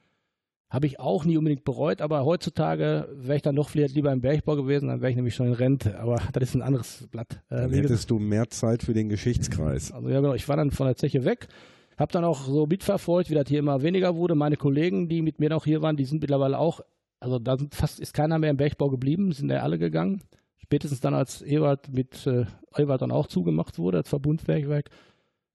[0.71, 4.21] Habe ich auch nie unbedingt bereut, aber heutzutage wäre ich dann doch vielleicht lieber im
[4.21, 5.99] Bergbau gewesen, dann wäre ich nämlich schon in Rente.
[6.01, 7.43] Aber das ist ein anderes Blatt.
[7.49, 9.93] Äh, dann hättest du mehr Zeit für den Geschichtskreis.
[9.93, 10.35] Also ja, genau.
[10.35, 11.49] Ich war dann von der Zeche weg,
[11.97, 14.35] habe dann auch so mitverfolgt, wie das hier immer weniger wurde.
[14.35, 16.81] Meine Kollegen, die mit mir noch hier waren, die sind mittlerweile auch,
[17.21, 20.23] also da fast ist keiner mehr im Bergbau geblieben, sind ja alle gegangen.
[20.59, 24.91] Spätestens dann, als Ewald mit äh, Ewald dann auch zugemacht wurde, das Verbundwerkwerk.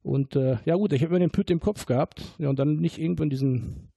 [0.02, 2.24] Und äh, ja gut, ich habe mir den Püt im Kopf gehabt.
[2.38, 3.89] Ja, und dann nicht irgendwo in diesem,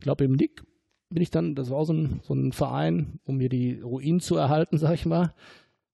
[0.00, 0.64] ich glaube im Nick
[1.10, 4.36] bin ich dann, das war so ein, so ein Verein, um mir die Ruinen zu
[4.36, 5.34] erhalten, sag ich mal.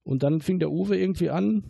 [0.05, 1.65] Und dann fing der Uwe irgendwie an,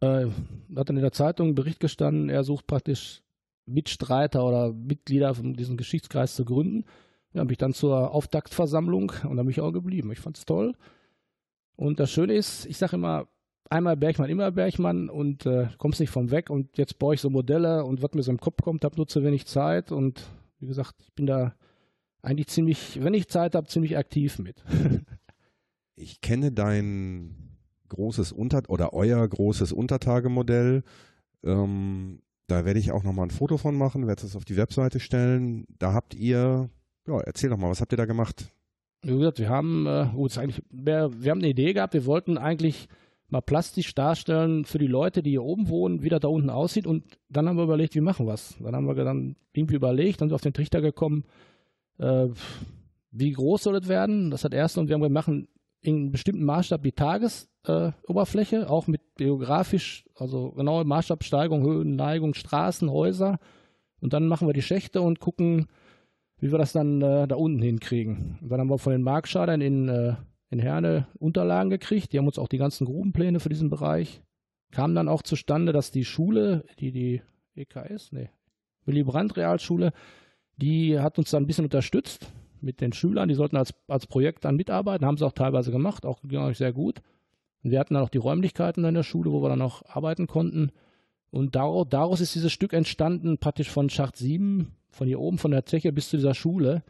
[0.00, 0.26] äh,
[0.74, 3.22] hat dann in der Zeitung einen Bericht gestanden, er sucht praktisch
[3.66, 6.86] Mitstreiter oder Mitglieder von diesem Geschichtskreis zu gründen.
[7.34, 10.10] Ja, bin ich dann zur Auftaktversammlung und da bin ich auch geblieben.
[10.12, 10.74] Ich fand es toll.
[11.76, 13.28] Und das Schöne ist, ich sage immer,
[13.68, 16.48] einmal Bergmann, immer Bergmann und äh, kommst nicht vom weg.
[16.48, 19.06] Und jetzt baue ich so Modelle und was mir so im Kopf kommt, habe nur
[19.06, 19.92] zu wenig Zeit.
[19.92, 20.22] Und
[20.60, 21.54] wie gesagt, ich bin da
[22.22, 24.62] eigentlich ziemlich, wenn ich Zeit habe, ziemlich aktiv mit.
[25.96, 30.82] ich kenne dein großes Unter- oder euer großes Untertagemodell.
[31.42, 35.00] Ähm, da werde ich auch nochmal ein Foto von machen, werde es auf die Webseite
[35.00, 35.64] stellen.
[35.78, 36.68] Da habt ihr,
[37.06, 38.52] ja, erzähl doch mal, was habt ihr da gemacht?
[39.02, 42.36] Wie gesagt, wir haben, äh, gut, eigentlich, wir, wir, haben eine Idee gehabt, wir wollten
[42.36, 42.88] eigentlich
[43.30, 46.86] mal plastisch darstellen für die Leute, die hier oben wohnen, wie das da unten aussieht.
[46.86, 48.56] Und dann haben wir überlegt, wie machen wir es.
[48.60, 51.24] Dann haben wir dann irgendwie überlegt, dann sind wir auf den Trichter gekommen,
[51.98, 52.28] äh,
[53.12, 54.30] wie groß soll es werden?
[54.30, 55.48] Das hat erst und wir haben wir machen
[55.82, 62.34] in einem bestimmten Maßstab die Tagesoberfläche, äh, auch mit geografisch, also genaue Maßstabsteigung, Höhen, Neigung,
[62.34, 63.38] Straßen, Häuser.
[64.00, 65.66] Und dann machen wir die Schächte und gucken,
[66.38, 68.38] wie wir das dann äh, da unten hinkriegen.
[68.40, 70.14] Und dann haben wir von den Markschadern in, äh,
[70.50, 72.12] in Herne Unterlagen gekriegt.
[72.12, 74.22] Die haben uns auch die ganzen Grubenpläne für diesen Bereich.
[74.72, 77.22] Kam dann auch zustande, dass die Schule, die die
[77.54, 78.30] EKS, nee,
[78.84, 79.92] Willy Brandt Realschule,
[80.56, 83.28] die hat uns dann ein bisschen unterstützt mit den Schülern.
[83.28, 86.54] Die sollten als, als Projekt dann mitarbeiten, haben sie auch teilweise gemacht, auch ging auch
[86.54, 87.00] sehr gut.
[87.62, 90.26] Und wir hatten dann auch die Räumlichkeiten in der Schule, wo wir dann auch arbeiten
[90.26, 90.70] konnten.
[91.30, 95.52] Und daraus, daraus ist dieses Stück entstanden, praktisch von Schacht 7 von hier oben von
[95.52, 96.82] der Zeche bis zu dieser Schule.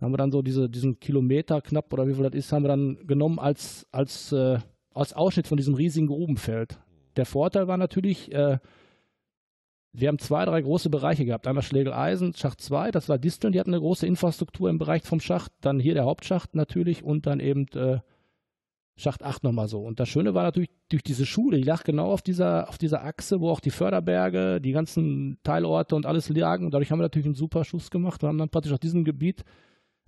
[0.00, 2.68] Haben wir dann so diese, diesen Kilometer knapp oder wie viel das ist, haben wir
[2.68, 4.58] dann genommen als, als, äh,
[4.94, 6.78] als Ausschnitt von diesem riesigen Grubenfeld.
[7.16, 8.58] Der Vorteil war natürlich, äh,
[9.92, 11.46] wir haben zwei, drei große Bereiche gehabt.
[11.46, 15.20] Einmal Schlegel-Eisen, Schacht 2, das war Disteln, die hatten eine große Infrastruktur im Bereich vom
[15.20, 15.52] Schacht.
[15.60, 17.98] Dann hier der Hauptschacht natürlich und dann eben äh,
[18.96, 19.80] Schacht 8 nochmal so.
[19.80, 23.04] Und das Schöne war natürlich durch diese Schule, die lag genau auf dieser, auf dieser
[23.04, 26.66] Achse, wo auch die Förderberge, die ganzen Teilorte und alles lagen.
[26.66, 29.04] Und dadurch haben wir natürlich einen super Schuss gemacht und haben dann praktisch auf diesem
[29.04, 29.44] Gebiet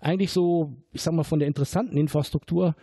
[0.02, 2.74] eigentlich so, ich sag mal, von der interessanten Infrastruktur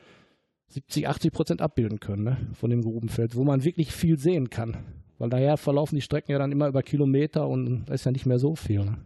[0.67, 2.38] 70, 80 Prozent abbilden können, ne?
[2.53, 4.77] von dem Grubenfeld, wo man wirklich viel sehen kann.
[5.17, 8.25] Weil daher verlaufen die Strecken ja dann immer über Kilometer und da ist ja nicht
[8.25, 8.86] mehr so viel.
[8.86, 8.97] Ne?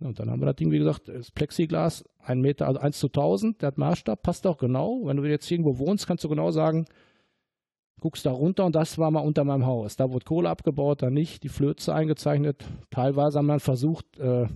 [0.00, 3.08] und dann haben wir das Ding, wie gesagt, das Plexiglas, ein Meter, also 1 zu
[3.08, 5.00] 1000, der hat Maßstab, passt auch genau.
[5.04, 6.84] Wenn du jetzt irgendwo wohnst, kannst du genau sagen,
[8.00, 9.96] guckst da runter und das war mal unter meinem Haus.
[9.96, 12.64] Da wurde Kohle abgebaut, da nicht, die Flöze eingezeichnet.
[12.90, 14.46] Teilweise haben wir versucht, äh,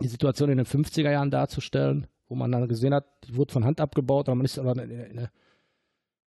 [0.00, 3.64] die Situation in den 50er Jahren darzustellen, wo man dann gesehen hat, die wurde von
[3.64, 5.28] Hand abgebaut, aber man ist aber in, in,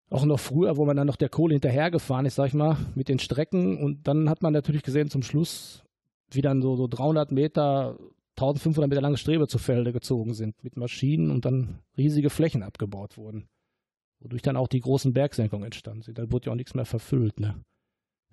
[0.10, 3.08] auch noch früher, wo man dann noch der Kohle hinterhergefahren ist, sag ich mal, mit
[3.08, 3.78] den Strecken.
[3.78, 5.84] Und dann hat man natürlich gesehen, zum Schluss,
[6.30, 7.98] wie dann so, so 300 Meter
[8.38, 13.18] 1500 Meter lange Strebe zu Felde gezogen sind mit Maschinen und dann riesige Flächen abgebaut
[13.18, 13.48] wurden.
[14.20, 16.18] Wodurch dann auch die großen Bergsenkungen entstanden sind.
[16.18, 17.40] Da wurde ja auch nichts mehr verfüllt.
[17.40, 17.56] Ne?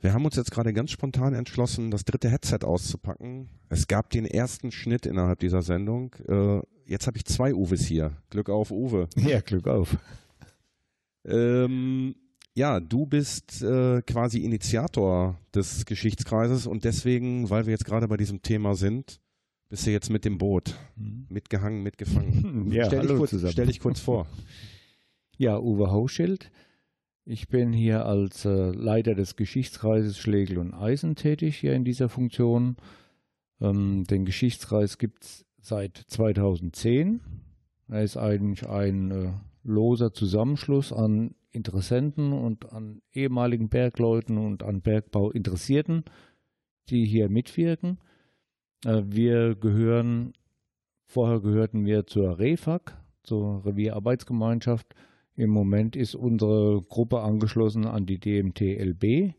[0.00, 3.48] Wir haben uns jetzt gerade ganz spontan entschlossen, das dritte Headset auszupacken.
[3.68, 6.14] Es gab den ersten Schnitt innerhalb dieser Sendung.
[6.28, 8.16] Äh, jetzt habe ich zwei Uwes hier.
[8.30, 9.08] Glück auf, Uwe.
[9.16, 9.96] Ja, Glück auf.
[11.24, 12.14] Ähm,
[12.54, 18.16] ja, du bist äh, quasi Initiator des Geschichtskreises und deswegen, weil wir jetzt gerade bei
[18.16, 19.20] diesem Thema sind,
[19.68, 20.74] bist du jetzt mit dem Boot.
[20.96, 21.26] Mhm.
[21.28, 22.70] Mitgehangen, mitgefangen.
[22.72, 23.52] ja, stell, dich kurz, zusammen.
[23.52, 24.26] stell dich kurz vor.
[25.40, 26.50] Ja, Uwe Hauschild.
[27.30, 32.08] Ich bin hier als äh, Leiter des Geschichtskreises Schlegel und Eisen tätig, hier in dieser
[32.08, 32.76] Funktion.
[33.60, 37.20] Ähm, den Geschichtskreis gibt es seit 2010.
[37.88, 44.80] Er ist eigentlich ein äh, loser Zusammenschluss an Interessenten und an ehemaligen Bergleuten und an
[44.80, 46.04] Bergbauinteressierten,
[46.88, 47.98] die hier mitwirken.
[48.86, 50.32] Äh, wir gehören,
[51.04, 54.94] vorher gehörten wir zur REFAG, zur Revierarbeitsgemeinschaft.
[55.38, 59.32] Im Moment ist unsere Gruppe angeschlossen an die DMTLB, äh,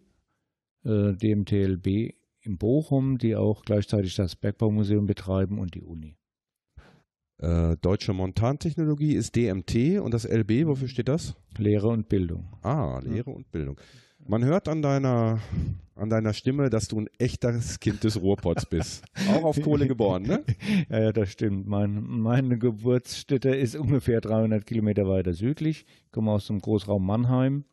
[0.86, 6.16] DMTLB in Bochum, die auch gleichzeitig das Bergbaumuseum betreiben und die Uni.
[7.40, 11.36] Äh, Deutsche Montantechnologie ist DMT und das LB, wofür steht das?
[11.58, 12.48] Lehre und Bildung.
[12.62, 13.36] Ah, Lehre ja.
[13.36, 13.78] und Bildung.
[14.30, 15.40] Man hört an deiner,
[15.96, 19.04] an deiner Stimme, dass du ein echtes Kind des Ruhrpots bist.
[19.28, 20.44] Auch auf Kohle geboren, ne?
[20.90, 21.66] Ja, ja das stimmt.
[21.66, 25.88] Mein, meine Geburtsstätte ist ungefähr 300 Kilometer weiter südlich.
[26.06, 27.66] Ich komme aus dem Großraum Mannheim.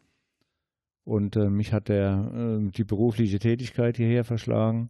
[1.05, 4.88] Und äh, mich hat der, äh, die berufliche Tätigkeit hierher verschlagen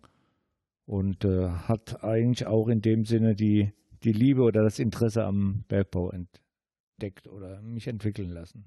[0.85, 3.73] und äh, hat eigentlich auch in dem Sinne die,
[4.05, 8.67] die Liebe oder das Interesse am Bergbau entdeckt oder mich entwickeln lassen.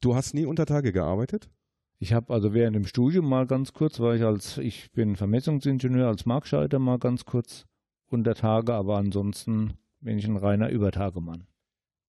[0.00, 1.50] Du hast nie unter Tage gearbeitet?
[1.98, 6.06] Ich habe also während dem Studium mal ganz kurz, war ich als, ich bin Vermessungsingenieur,
[6.06, 7.66] als Markschalter mal ganz kurz
[8.06, 11.46] unter Tage, aber ansonsten bin ich ein reiner Übertagemann.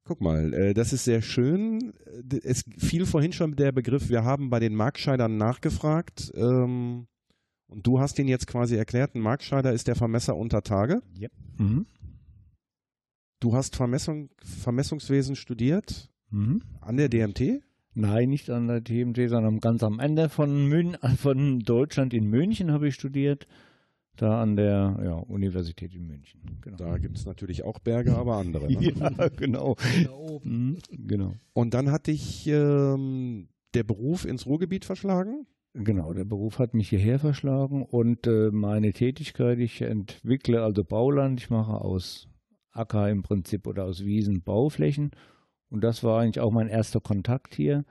[0.04, 1.94] Guck mal, äh, das ist sehr schön.
[2.44, 6.32] Es fiel vorhin schon der Begriff, wir haben bei den Markscheidern nachgefragt.
[6.36, 7.08] Ähm,
[7.68, 11.02] und du hast ihn jetzt quasi erklärt, ein Markscheider ist der Vermesser unter Tage.
[11.18, 11.30] Ja.
[11.58, 11.86] Mhm.
[13.40, 16.62] Du hast Vermessung, Vermessungswesen studiert mhm.
[16.82, 17.62] an der DMT?
[18.00, 22.72] Nein, nicht an der TMT, sondern ganz am Ende von, Mün von Deutschland in München
[22.72, 23.48] habe ich studiert.
[24.16, 26.42] Da an der ja, Universität in München.
[26.62, 26.76] Genau.
[26.76, 28.68] Da gibt es natürlich auch Berge, aber andere.
[28.70, 28.92] Ne?
[29.00, 29.76] ja, genau.
[30.04, 30.50] Da oben.
[30.50, 31.36] Mhm, genau.
[31.54, 35.46] Und dann hat dich ähm, der Beruf ins Ruhrgebiet verschlagen?
[35.74, 41.40] Genau, der Beruf hat mich hierher verschlagen und äh, meine Tätigkeit, ich entwickle also Bauland,
[41.40, 42.28] ich mache aus
[42.72, 45.12] Acker im Prinzip oder aus Wiesen Bauflächen
[45.70, 47.86] und das war eigentlich auch mein erster Kontakt hier.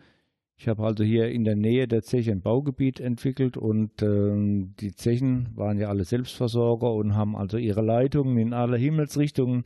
[0.57, 4.93] Ich habe also hier in der Nähe der Zeche ein Baugebiet entwickelt und äh, die
[4.93, 9.65] Zechen waren ja alle Selbstversorger und haben also ihre Leitungen in alle Himmelsrichtungen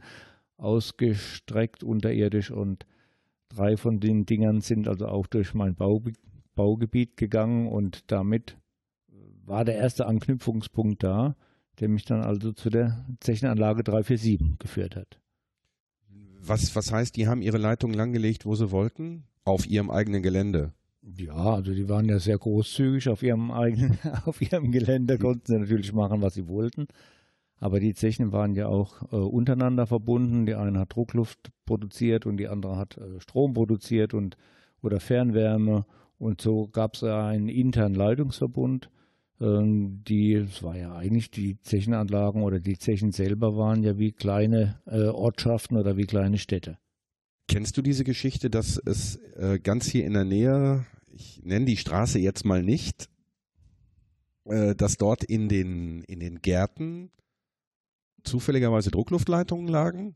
[0.58, 2.86] ausgestreckt unterirdisch und
[3.48, 6.02] drei von den Dingern sind also auch durch mein Bau,
[6.54, 8.58] Baugebiet gegangen und damit
[9.44, 11.36] war der erste Anknüpfungspunkt da,
[11.80, 15.21] der mich dann also zu der Zechenanlage 347 geführt hat.
[16.44, 19.24] Was, was heißt, die haben ihre Leitung langgelegt, wo sie wollten?
[19.44, 20.72] Auf ihrem eigenen Gelände?
[21.02, 25.58] Ja, also die waren ja sehr großzügig auf ihrem eigenen, auf ihrem Gelände, konnten sie
[25.58, 26.86] natürlich machen, was sie wollten.
[27.58, 30.46] Aber die Zechen waren ja auch äh, untereinander verbunden.
[30.46, 34.36] Die eine hat Druckluft produziert und die andere hat äh, Strom produziert und
[34.82, 35.86] oder Fernwärme.
[36.18, 38.90] Und so gab es einen internen Leitungsverbund.
[39.42, 44.12] Ähm, die, es war ja eigentlich die Zechenanlagen oder die Zechen selber waren ja wie
[44.12, 46.78] kleine äh, Ortschaften oder wie kleine Städte.
[47.48, 51.76] Kennst du diese Geschichte, dass es äh, ganz hier in der Nähe, ich nenne die
[51.76, 53.10] Straße jetzt mal nicht,
[54.44, 57.10] äh, dass dort in den, in den Gärten
[58.22, 60.14] zufälligerweise Druckluftleitungen lagen?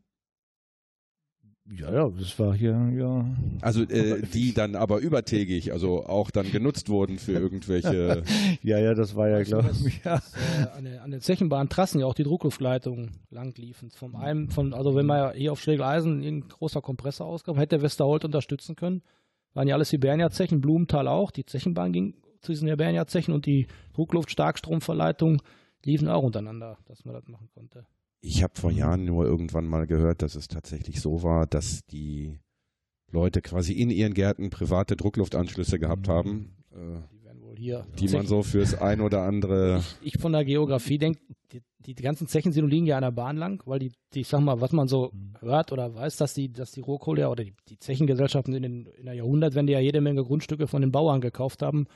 [1.69, 3.29] Ja, ja, das war hier, ja.
[3.61, 8.23] Also äh, die dann aber übertägig, also auch dann genutzt wurden für irgendwelche.
[8.63, 10.05] ja, ja, das war ja, glaube ich.
[10.05, 10.17] Ja.
[10.17, 13.91] Äh, an, den, an den Zechenbahntrassen ja auch die Druckluftleitungen lang liefen.
[13.91, 18.25] Vom einem, von, also wenn man hier auf Schlegeleisen ein großer Kompressor auskam, hätte Westerholt
[18.25, 19.03] unterstützen können.
[19.55, 21.33] Waren ja alles Hibernia-Zechen, Blumenthal auch.
[21.33, 25.43] Die Zechenbahn ging zu diesen Hibernia-Zechen und die Druckluft-Starkstromverleitungen
[25.85, 27.87] liefen auch untereinander, dass man das machen konnte.
[28.27, 32.41] Ich habe vor Jahren nur irgendwann mal gehört, dass es tatsächlich so war, dass die
[33.13, 36.57] Leute quasi in ihren Gärten private Druckluftanschlüsse gehabt haben.
[36.73, 37.87] Äh, die werden wohl hier.
[38.01, 39.81] Die man so fürs ein oder andere.
[40.03, 41.21] Ich, ich von der Geografie denke,
[41.53, 41.63] die,
[41.95, 44.61] die, ganzen Zechensiedlungen liegen ja an der Bahn lang, weil die, die, ich sag mal,
[44.61, 45.35] was man so mhm.
[45.39, 49.05] hört oder weiß, dass die, dass die Rohkohle oder die, die Zechengesellschaften in, den, in
[49.05, 51.87] der Jahrhundertwende ja jede Menge Grundstücke von den Bauern gekauft haben,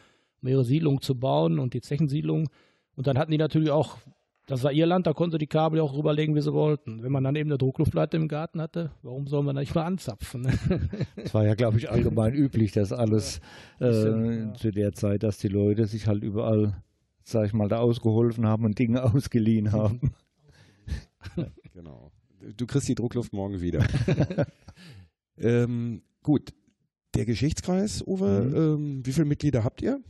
[0.42, 2.46] um ihre Siedlungen zu bauen und die Zechensiedlungen.
[2.94, 3.98] Und dann hatten die natürlich auch
[4.50, 7.04] das war ihr Land, da konnten sie die Kabel auch rüberlegen, wie sie wollten.
[7.04, 9.84] Wenn man dann eben eine Druckluftleiter im Garten hatte, warum soll man da nicht mal
[9.84, 10.48] anzapfen?
[11.14, 13.40] Das war ja, glaube ich, allgemein üblich, dass alles
[13.78, 14.54] ja, äh, ja.
[14.54, 16.82] zu der Zeit, dass die Leute sich halt überall,
[17.22, 20.14] sag ich mal, da ausgeholfen haben und Dinge ausgeliehen haben.
[21.72, 22.10] genau.
[22.56, 23.86] Du kriegst die Druckluft morgen wieder.
[25.38, 26.52] ähm, gut.
[27.14, 28.56] Der Geschichtskreis, Uwe, mhm.
[28.56, 30.00] ähm, wie viele Mitglieder habt ihr?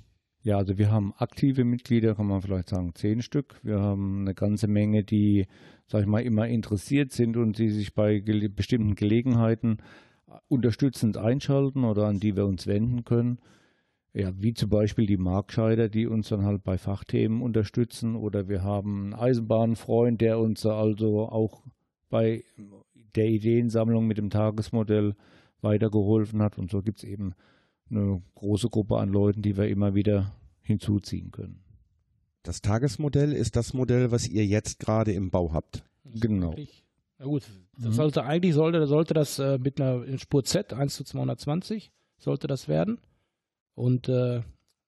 [0.43, 3.61] Ja, also wir haben aktive Mitglieder, kann man vielleicht sagen, zehn Stück.
[3.63, 5.47] Wir haben eine ganze Menge, die,
[5.87, 9.79] sag ich mal, immer interessiert sind und die sich bei gele bestimmten Gelegenheiten
[10.49, 13.39] unterstützend einschalten oder an die wir uns wenden können.
[14.15, 18.17] Ja, wie zum Beispiel die Markscheider, die uns dann halt bei Fachthemen unterstützen.
[18.17, 21.63] Oder wir haben einen Eisenbahnfreund, der uns also auch
[22.09, 22.45] bei
[23.15, 25.15] der Ideensammlung mit dem Tagesmodell
[25.61, 26.59] weitergeholfen hat.
[26.59, 27.35] Und so gibt es eben
[27.91, 31.63] eine große Gruppe an Leuten, die wir immer wieder hinzuziehen können.
[32.43, 35.85] Das Tagesmodell ist das Modell, was ihr jetzt gerade im Bau habt.
[36.05, 36.55] Genau.
[37.19, 37.43] Na gut,
[37.77, 37.93] das mhm.
[37.93, 42.69] sollte eigentlich sollte, sollte das äh, mit einer Spur Z 1 zu 220 sollte das
[42.69, 42.99] werden.
[43.75, 44.43] Und äh,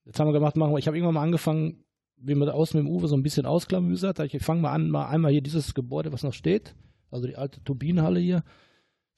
[0.05, 1.85] jetzt haben wir gemacht, machen wir, ich habe irgendwann mal angefangen,
[2.17, 4.19] wie man außen mit dem Uwe so ein bisschen ausklamüsert.
[4.21, 6.75] Ich fange mal an, mal einmal hier dieses Gebäude, was noch steht,
[7.11, 8.45] also die alte Turbinenhalle hier,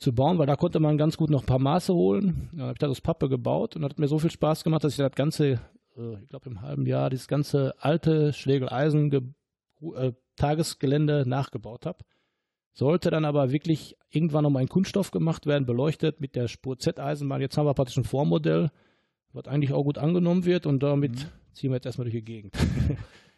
[0.04, 2.50] zu bauen, weil da konnte man ganz gut noch ein paar Maße holen.
[2.52, 4.92] Dann habe ich das aus Pappe gebaut und hat mir so viel Spaß gemacht, dass
[4.92, 5.60] ich das ganze,
[5.96, 9.34] äh, ich glaube im halben Jahr, dieses ganze alte Schlegeleisen
[9.96, 12.04] äh, Tagesgelände nachgebaut habe.
[12.72, 17.40] Sollte dann aber wirklich irgendwann nochmal ein Kunststoff gemacht werden, beleuchtet mit der Spur Z-Eisenbahn.
[17.40, 18.70] Jetzt haben wir praktisch ein Vormodell,
[19.32, 21.54] was eigentlich auch gut angenommen wird und damit mhm.
[21.54, 22.54] ziehen wir jetzt erstmal durch die Gegend.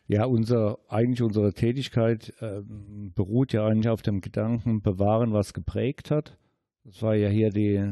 [0.09, 6.13] Ja, unser, eigentlich unsere Tätigkeit äh, beruht ja eigentlich auf dem Gedanken, bewahren, was geprägt
[6.13, 6.39] hat.
[6.87, 7.83] Das war ja hier die,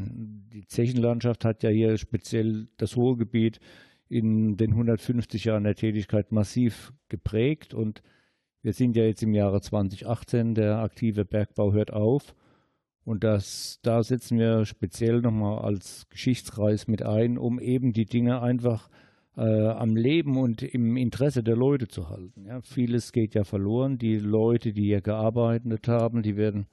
[0.52, 3.58] die Zechenlandschaft hat ja hier speziell das Ruhrgebiet
[4.08, 8.02] in den 150 Jahren der Tätigkeit massiv geprägt und
[8.62, 12.36] wir sind ja jetzt im Jahre 2018, der aktive Bergbau hört auf
[13.04, 18.42] und das, da setzen wir speziell nochmal als Geschichtskreis mit ein, um eben die Dinge
[18.42, 18.90] einfach
[19.36, 22.46] äh, am Leben und im Interesse der Leute zu halten.
[22.46, 23.98] Ja, vieles geht ja verloren.
[23.98, 26.68] Die Leute, die hier gearbeitet haben, die werden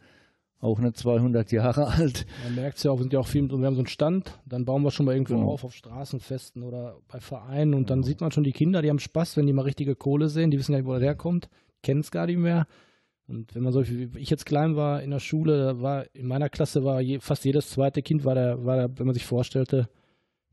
[0.62, 2.26] auch nicht 200 Jahre alt.
[2.44, 4.40] Man merkt es ja auch, wir sind ja auch viel, wir haben so einen Stand,
[4.46, 5.52] dann bauen wir schon mal irgendwo genau.
[5.52, 8.08] auf, auf Straßenfesten oder bei Vereinen und dann genau.
[8.08, 10.60] sieht man schon die Kinder, die haben Spaß, wenn die mal richtige Kohle sehen, die
[10.60, 11.50] wissen gar nicht, wo der herkommt,
[11.82, 12.68] kennen es gar nicht mehr.
[13.28, 16.50] Und wenn man so wie ich jetzt klein war in der Schule, war in meiner
[16.50, 19.90] Klasse war je, fast jedes zweite Kind war der, war der, wenn man sich vorstellte,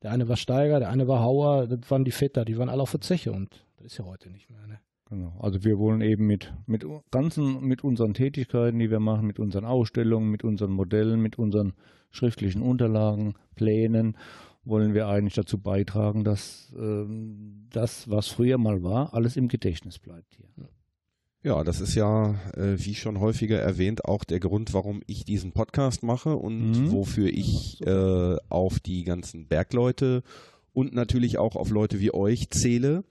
[0.03, 2.83] der eine war Steiger, der eine war Hauer, das waren die Väter, die waren alle
[2.83, 4.65] auf der Zeche und das ist ja heute nicht mehr.
[4.67, 4.79] Ne?
[5.11, 5.35] Genau.
[5.41, 9.65] Also wir wollen eben mit, mit ganzen, mit unseren Tätigkeiten, die wir machen, mit unseren
[9.65, 11.73] Ausstellungen, mit unseren Modellen, mit unseren
[12.11, 14.17] schriftlichen Unterlagen, Plänen,
[14.65, 19.99] wollen wir eigentlich dazu beitragen, dass ähm, das, was früher mal war, alles im Gedächtnis
[19.99, 20.69] bleibt hier.
[21.43, 25.53] Ja, das ist ja, äh, wie schon häufiger erwähnt, auch der Grund, warum ich diesen
[25.53, 26.93] Podcast mache und mhm.
[26.93, 30.23] wofür ich äh, auf die ganzen Bergleute
[30.73, 33.05] und natürlich auch auf Leute wie euch zähle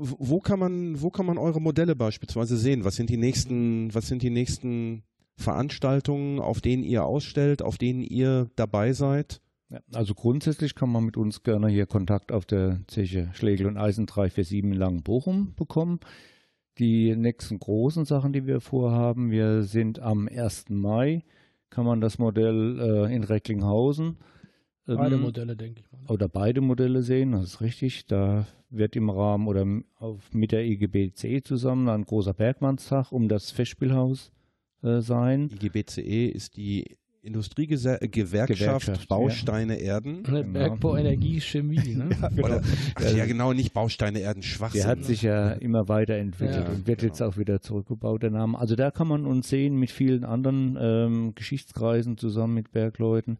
[0.00, 2.84] wo kann man, wo kann man eure Modelle beispielsweise sehen?
[2.84, 5.02] Was sind die nächsten, was sind die nächsten
[5.36, 9.40] Veranstaltungen, auf denen ihr ausstellt, auf denen ihr dabei seid?
[9.92, 14.06] Also grundsätzlich kann man mit uns gerne hier Kontakt auf der Zeche Schlegel und Eisen
[14.06, 16.00] 347 in Langenbochum bekommen.
[16.78, 20.70] Die nächsten großen Sachen, die wir vorhaben, wir sind am 1.
[20.70, 21.24] Mai,
[21.68, 24.16] kann man das Modell äh, in Recklinghausen
[24.86, 26.12] Beide ähm, Modelle, denke ich mal.
[26.12, 28.06] Oder beide Modelle sehen, das ist richtig.
[28.06, 29.66] Da wird im Rahmen oder
[29.98, 34.32] auf, mit der IGBCE zusammen ein großer Bergmannstag um das Festspielhaus
[34.82, 35.50] äh, sein.
[35.50, 40.22] IGBCE ist die Industriegewerkschaft Gewerkschaft, Bausteine Erden.
[40.22, 40.52] Ne, Genau.
[40.52, 41.94] Bergbau, Energie, Chemie.
[41.94, 42.08] Ne?
[42.42, 42.62] Oder,
[42.94, 44.80] ach, ja, genau, nicht Bausteine Erden, Schwachsinn.
[44.80, 47.12] Der hat sich ja immer weiterentwickelt Ja, und wird genau.
[47.12, 48.58] jetzt auch wieder zurückgebaut, der Name.
[48.58, 53.38] Also da kann man uns sehen mit vielen anderen ähm, Geschichtskreisen zusammen mit Bergleuten.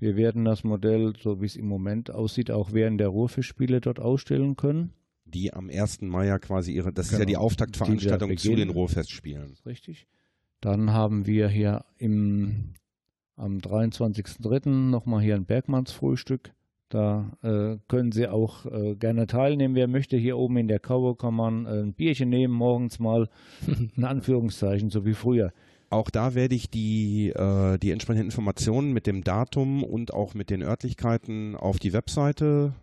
[0.00, 4.00] Wir werden das Modell, so wie es im Moment aussieht, auch während der Ruhrfischspiele dort
[4.00, 4.92] ausstellen können.
[5.26, 6.00] die am 1.
[6.02, 7.28] Mai ja quasi ihre, das ist ja Genau.
[7.28, 8.70] die Auftaktveranstaltung Die zu den.
[8.70, 9.54] Ruhrfestspielen.
[9.64, 10.08] Richtig.
[10.60, 12.74] Dann haben wir hier im,
[13.36, 14.68] am 23.03.
[14.90, 16.52] nochmal hier ein Bergmannsfrühstück.
[16.88, 19.76] Da äh, können Sie auch äh, gerne teilnehmen.
[19.76, 23.28] Wer möchte, hier oben in der Kaue kann man äh, ein Bierchen nehmen, morgens mal,
[23.96, 25.52] in Anführungszeichen, so wie früher.
[25.90, 30.48] Auch da werde ich die, äh, die entsprechenden Informationen mit dem Datum und auch mit
[30.48, 32.74] den Örtlichkeiten auf die Webseite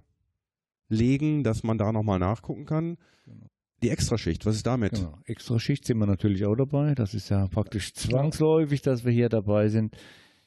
[0.89, 2.97] legen, dass man da nochmal nachgucken kann.
[3.23, 3.47] Genau.
[3.81, 4.93] Die Extraschicht, was ist damit?
[4.93, 5.17] Genau.
[5.25, 6.95] Extra Schicht sind wir natürlich auch dabei.
[6.95, 9.95] Das ist ja praktisch zwangsläufig, dass wir hier dabei sind.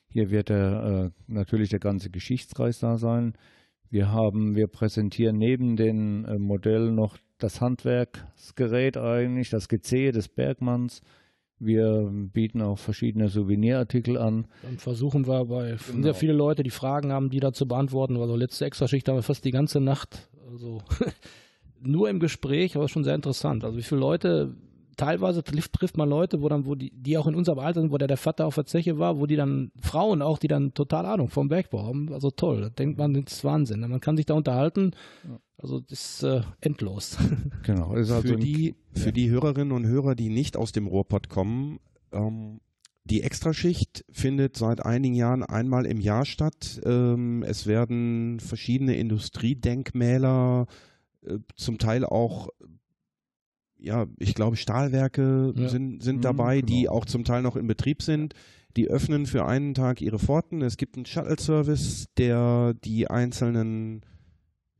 [0.09, 3.35] Hier wird der, äh, natürlich der ganze Geschichtskreis da sein.
[3.88, 10.29] Wir haben, wir präsentieren neben den äh, Modellen noch das Handwerksgerät eigentlich, das GC des
[10.29, 11.01] Bergmanns.
[11.62, 14.46] Wir bieten auch verschiedene Souvenirartikel an.
[14.62, 16.03] Dann versuchen wir bei Genau.
[16.03, 18.16] sehr viele Leute, die Fragen haben, die da zu beantworten.
[18.16, 20.29] Also letzte Extraschicht haben wir fast die ganze Nacht.
[20.51, 20.81] Also
[21.83, 23.62] nur im Gespräch, aber schon sehr interessant.
[23.64, 24.55] Also wie viele Leute,
[25.00, 27.90] teilweise trifft, trifft man Leute, wo dann, wo die, die auch in unserem Alter sind,
[27.90, 30.74] wo der, der Vater auf der Zeche war, wo die dann, Frauen auch, die dann
[30.74, 32.12] total Ahnung vom Bergbau haben.
[32.12, 33.80] Also toll, da denkt man, das ist Wahnsinn.
[33.80, 34.92] Man kann sich da unterhalten.
[35.56, 37.16] Also das ist äh, endlos.
[37.62, 37.94] Genau.
[37.94, 41.78] Ist also Für die, für die Hörerinnen und Hörer, die nicht aus dem Ruhrpott kommen,
[42.12, 42.60] ähm,
[43.04, 46.80] die Extraschicht findet seit einigen Jahren einmal im Jahr statt.
[46.84, 50.66] Ähm, es werden verschiedene Industriedenkmäler,
[51.22, 52.48] äh, zum Teil auch,
[53.80, 55.68] ja, ich glaube, Stahlwerke Ja.
[55.68, 56.92] sind, sind Mhm, dabei, die genau.
[56.92, 58.34] auch zum Teil noch in Betrieb sind.
[58.76, 60.62] Die öffnen für einen Tag ihre Pforten.
[60.62, 64.02] Es gibt einen Shuttle-Service, der die einzelnen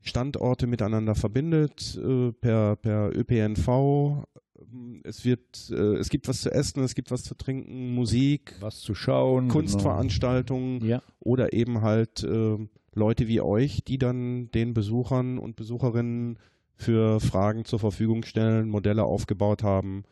[0.01, 4.23] Standorte miteinander verbindet äh, per, per ÖPNV.
[5.03, 8.79] Es wird, äh, es gibt was zu essen, es gibt was zu trinken, Musik, was
[8.79, 9.49] zu schauen.
[9.49, 10.91] Kunstveranstaltungen Genau.
[10.91, 11.01] Ja.
[11.19, 12.57] oder eben halt äh,
[12.93, 16.37] Leute wie euch, die dann den Besuchern und Besucherinnen
[16.81, 20.03] für Fragen zur Verfügung stellen, Modelle aufgebaut haben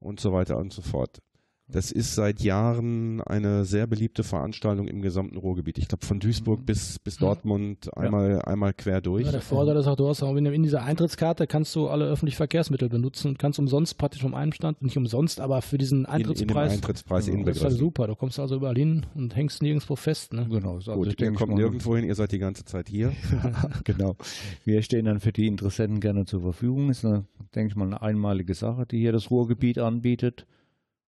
[0.00, 1.22] und so weiter und so fort.
[1.70, 5.76] Das ist seit Jahren eine sehr beliebte Veranstaltung im gesamten Ruhrgebiet.
[5.76, 6.64] Ich glaube von Duisburg Mhm.
[6.64, 9.26] bis, bis Dortmund einmal, einmal quer durch.
[9.26, 12.06] Ja, der Vorteil ist auch, du hast auch in, in dieser Eintrittskarte kannst du alle
[12.06, 16.06] öffentlichen Verkehrsmittel benutzen und kannst umsonst praktisch vom einen Stand, nicht umsonst, aber für diesen
[16.06, 16.72] in, in dem Eintrittspreis.
[16.72, 17.78] Eintrittspreis Genau, das ist halt inbegriffen.
[17.78, 18.06] super.
[18.06, 20.32] Du kommst also überall hin und hängst nirgendwo fest.
[20.32, 20.46] Ne?
[20.50, 20.76] Genau.
[20.76, 23.12] Also Gut, ich ihr kommt nirgendwo hin, ihr seid die ganze Zeit hier.
[23.84, 24.16] genau.
[24.64, 26.88] Wir stehen dann für die Interessenten gerne zur Verfügung.
[26.88, 30.46] Ist, eine, denke ich mal, eine einmalige Sache, die hier das Ruhrgebiet anbietet.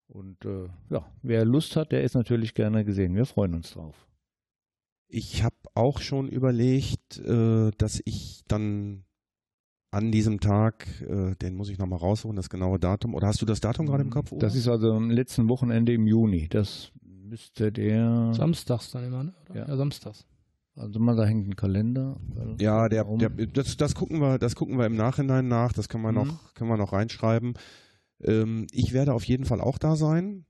[0.09, 3.15] Und äh, ja, wer Lust hat, der ist natürlich gerne gesehen.
[3.15, 4.07] Wir freuen uns drauf.
[5.09, 9.05] Ich habe auch schon überlegt, äh, dass ich dann
[9.91, 13.15] an diesem Tag, äh, den muss ich nochmal raussuchen, das genaue Datum.
[13.15, 14.33] Oder hast du das Datum gerade im Kopf?
[14.33, 14.39] Uwe?
[14.41, 16.49] Das ist also am letzten Wochenende im Juni.
[16.49, 18.33] Das müsste der.
[18.35, 19.35] Samstags dann immer, ne?
[19.49, 19.61] Oder?
[19.61, 19.69] Ja.
[19.69, 19.77] Ja.
[19.77, 20.27] samstags.
[20.77, 22.21] Also mal da hängt ein Kalender.
[22.61, 23.19] ja, der, Warum?
[23.19, 25.73] der, das, das gucken wir, das gucken wir im Nachhinein nach.
[25.73, 26.19] Das können wir Mhm.
[26.19, 27.55] noch, können wir noch reinschreiben.
[28.23, 30.45] Ähm, ich werde auf jeden Fall auch da sein.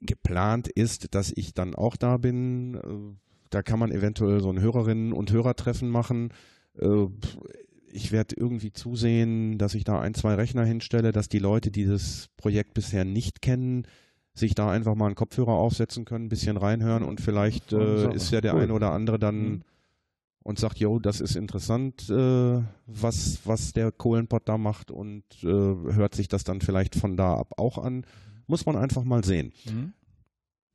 [0.00, 2.74] Geplant ist, dass ich dann auch da bin.
[2.74, 3.16] Äh,
[3.50, 6.32] Da kann man eventuell so ein Hörerinnen- und Hörertreffen machen.
[6.78, 7.06] Äh,
[7.90, 11.86] Ich werde irgendwie zusehen, dass ich da ein, zwei Rechner hinstelle, dass die Leute, die
[11.86, 13.86] das Projekt bisher nicht kennen,
[14.34, 18.30] sich da einfach mal einen Kopfhörer aufsetzen können, ein bisschen reinhören und vielleicht äh, ist
[18.30, 18.60] ja der Cool.
[18.64, 19.62] eine oder andere dann Mhm.
[20.42, 25.46] Und sagt, jo, das ist interessant, äh, was, was der Kohlenpott da macht und äh,
[25.46, 28.04] hört sich das dann vielleicht von da ab auch an.
[28.46, 29.52] Muss man einfach mal sehen.
[29.66, 29.92] Mhm.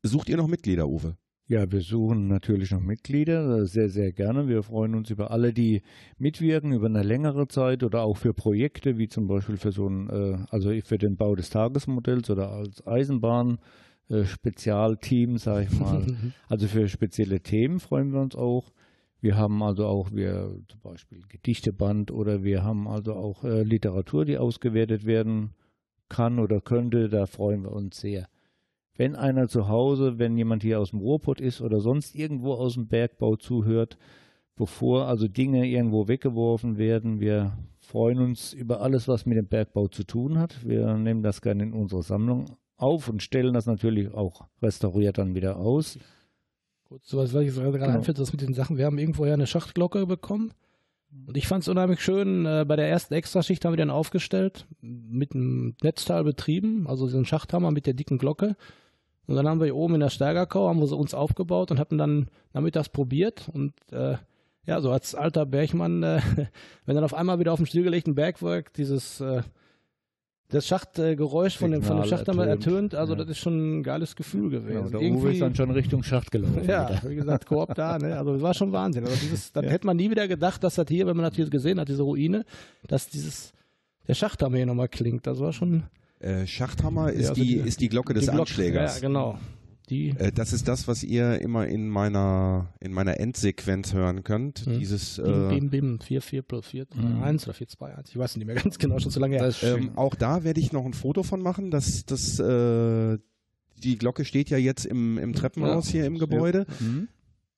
[0.03, 1.15] Sucht ihr noch Mitglieder, Uwe?
[1.47, 4.47] Ja, wir suchen natürlich noch Mitglieder, äh, sehr, sehr gerne.
[4.47, 5.81] Wir freuen uns über alle, die
[6.17, 10.09] mitwirken über eine längere Zeit oder auch für Projekte, wie zum Beispiel für so ein,
[10.09, 13.59] äh, also für den Bau des Tagesmodells oder als Eisenbahn.
[14.09, 16.05] äh, Spezialteam, sage ich mal.
[16.49, 18.71] Also für spezielle Themen freuen wir uns auch.
[19.23, 24.25] Wir haben also auch, wir zum Beispiel Gedichteband oder wir haben also auch äh, Literatur,
[24.25, 25.53] die ausgewertet werden
[26.09, 27.07] kann oder könnte.
[27.07, 28.27] Da freuen wir uns sehr.
[28.97, 32.73] Wenn einer zu Hause, wenn jemand hier aus dem Ruhrpott ist oder sonst irgendwo aus
[32.73, 33.97] dem Bergbau zuhört,
[34.57, 39.87] bevor also Dinge irgendwo weggeworfen werden, wir freuen uns über alles, was mit dem Bergbau
[39.87, 40.67] zu tun hat.
[40.67, 45.33] Wir nehmen das gerne in unsere Sammlung auf und stellen das natürlich auch restauriert dann
[45.33, 45.97] wieder aus.
[46.93, 47.89] Kurz, so was, ich gerade Genau.
[47.89, 48.77] einfällt, das mit den Sachen.
[48.77, 50.53] Wir haben irgendwo ja eine Schachtglocke bekommen.
[51.25, 52.45] Und ich fand es unheimlich schön.
[52.45, 57.17] Äh, bei der ersten Extraschicht haben wir den aufgestellt, mit einem Netzteil betrieben, also so
[57.17, 58.55] einen Schachthammer mit der dicken Glocke.
[59.25, 61.79] Und dann haben wir hier oben in der Steigerkau, haben wir sie uns aufgebaut und
[61.79, 63.49] hatten dann nachmittags probiert.
[63.51, 64.17] Und äh,
[64.67, 66.21] ja, so als alter Bergmann, äh,
[66.85, 69.41] wenn dann auf einmal wieder auf dem stillgelegten Bergwerk dieses äh,
[70.49, 73.19] das Schachtgeräusch von dem, von dem Schacht einmal ertönt, also ja.
[73.19, 74.91] das ist schon ein geiles Gefühl gewesen.
[74.91, 76.63] Ja, der Uwe ist dann schon Richtung Schacht gelaufen.
[76.67, 77.09] Ja, wieder.
[77.09, 78.17] wie gesagt, Koop da, ne?
[78.17, 79.03] also das war schon Wahnsinn.
[79.05, 79.71] Also dieses, dann ja.
[79.71, 82.03] hätte man nie wieder gedacht, dass das hier, wenn man das hier gesehen hat, diese
[82.03, 82.45] Ruine,
[82.87, 83.53] dass dieses,
[84.07, 85.25] der Schachthammer hier nochmal klingt.
[85.25, 85.83] Das war schon...
[86.19, 89.01] Äh, Schachthammer ist, also die, die, ist die Glocke des die Glocke, Anschlägers.
[89.01, 89.39] Ja, genau.
[89.89, 94.65] Die äh, das ist das, was ihr immer in meiner in meiner Endsequenz hören könnt.
[94.65, 94.79] Mhm.
[94.79, 97.23] Dieses äh, Bim, Bim, 4, 4 plus 4, 3, mhm.
[97.23, 98.09] 1 oder 4, 2, 1.
[98.09, 99.53] Ich weiß nicht mehr ganz genau, schon zu lange her.
[99.61, 101.71] Ähm, auch da werde ich noch ein Foto von machen.
[101.71, 103.17] Das, das, äh,
[103.83, 105.91] die Glocke steht ja jetzt im, im Treppenhaus ja.
[105.91, 106.65] hier im Gebäude.
[106.79, 106.85] Ja.
[106.85, 107.07] Mhm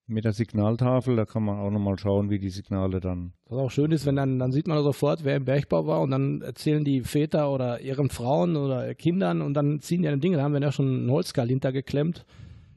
[0.08, 3.34] mit der Signaltafel, da kann man auch nochmal schauen, wie die Signale dann.
[3.50, 6.12] Was auch schön ist, wenn dann, dann sieht man sofort, wer im Bergbau war und
[6.12, 10.22] dann erzählen die Väter oder ihren Frauen oder Kindern und dann ziehen die an den
[10.22, 12.26] Dinge, da haben wir ja schon einen Holzkeil hintergeklemmt,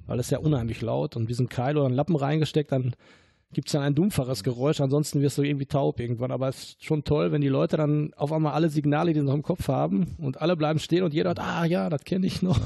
[0.07, 2.95] weil es ja unheimlich laut und diesen Keil oder einen Lappen reingesteckt, dann
[3.53, 6.31] gibt es dann ein dumpferes Geräusch, ansonsten wirst du irgendwie taub irgendwann.
[6.31, 9.25] Aber es ist schon toll, wenn die Leute dann auf einmal alle Signale, die sie
[9.25, 12.27] noch im Kopf haben und alle bleiben stehen und jeder hat, ah ja, das kenne
[12.27, 12.61] ich noch.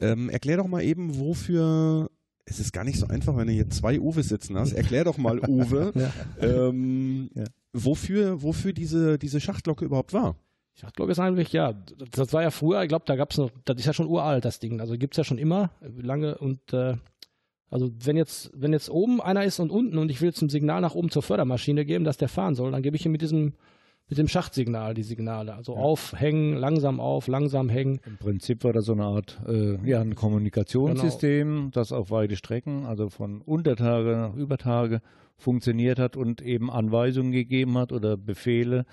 [0.00, 2.10] Ähm, erklär doch mal eben, wofür
[2.44, 4.72] es ist gar nicht so einfach, wenn du hier zwei Uwe sitzen hast.
[4.72, 6.12] Erklär doch mal, Uwe, ja.
[6.40, 7.44] Ähm, ja.
[7.72, 10.36] wofür, wofür diese, diese Schachtglocke überhaupt war.
[10.74, 13.78] Schachtglocke ist eigentlich, ja, das war ja früher, ich glaube, da gab es noch, das
[13.78, 14.80] ist ja schon uralt, das Ding.
[14.80, 16.96] Also gibt es ja schon immer lange und äh,
[17.70, 20.50] also wenn jetzt, wenn jetzt oben einer ist und unten und ich will jetzt ein
[20.50, 23.22] Signal nach oben zur Fördermaschine geben, dass der fahren soll, dann gebe ich ihm mit
[23.22, 23.54] diesem
[24.12, 25.54] mit dem Schachtsignal die Signale.
[25.54, 25.80] Also ja.
[25.80, 27.98] aufhängen, langsam auf, langsam hängen.
[28.04, 31.70] Im Prinzip war das so eine Art, äh, ja, ein Kommunikationssystem, genau.
[31.70, 35.00] das auf weite Strecken, also von Untertage nach Übertage
[35.38, 38.84] funktioniert hat und eben Anweisungen gegeben hat oder Befehle,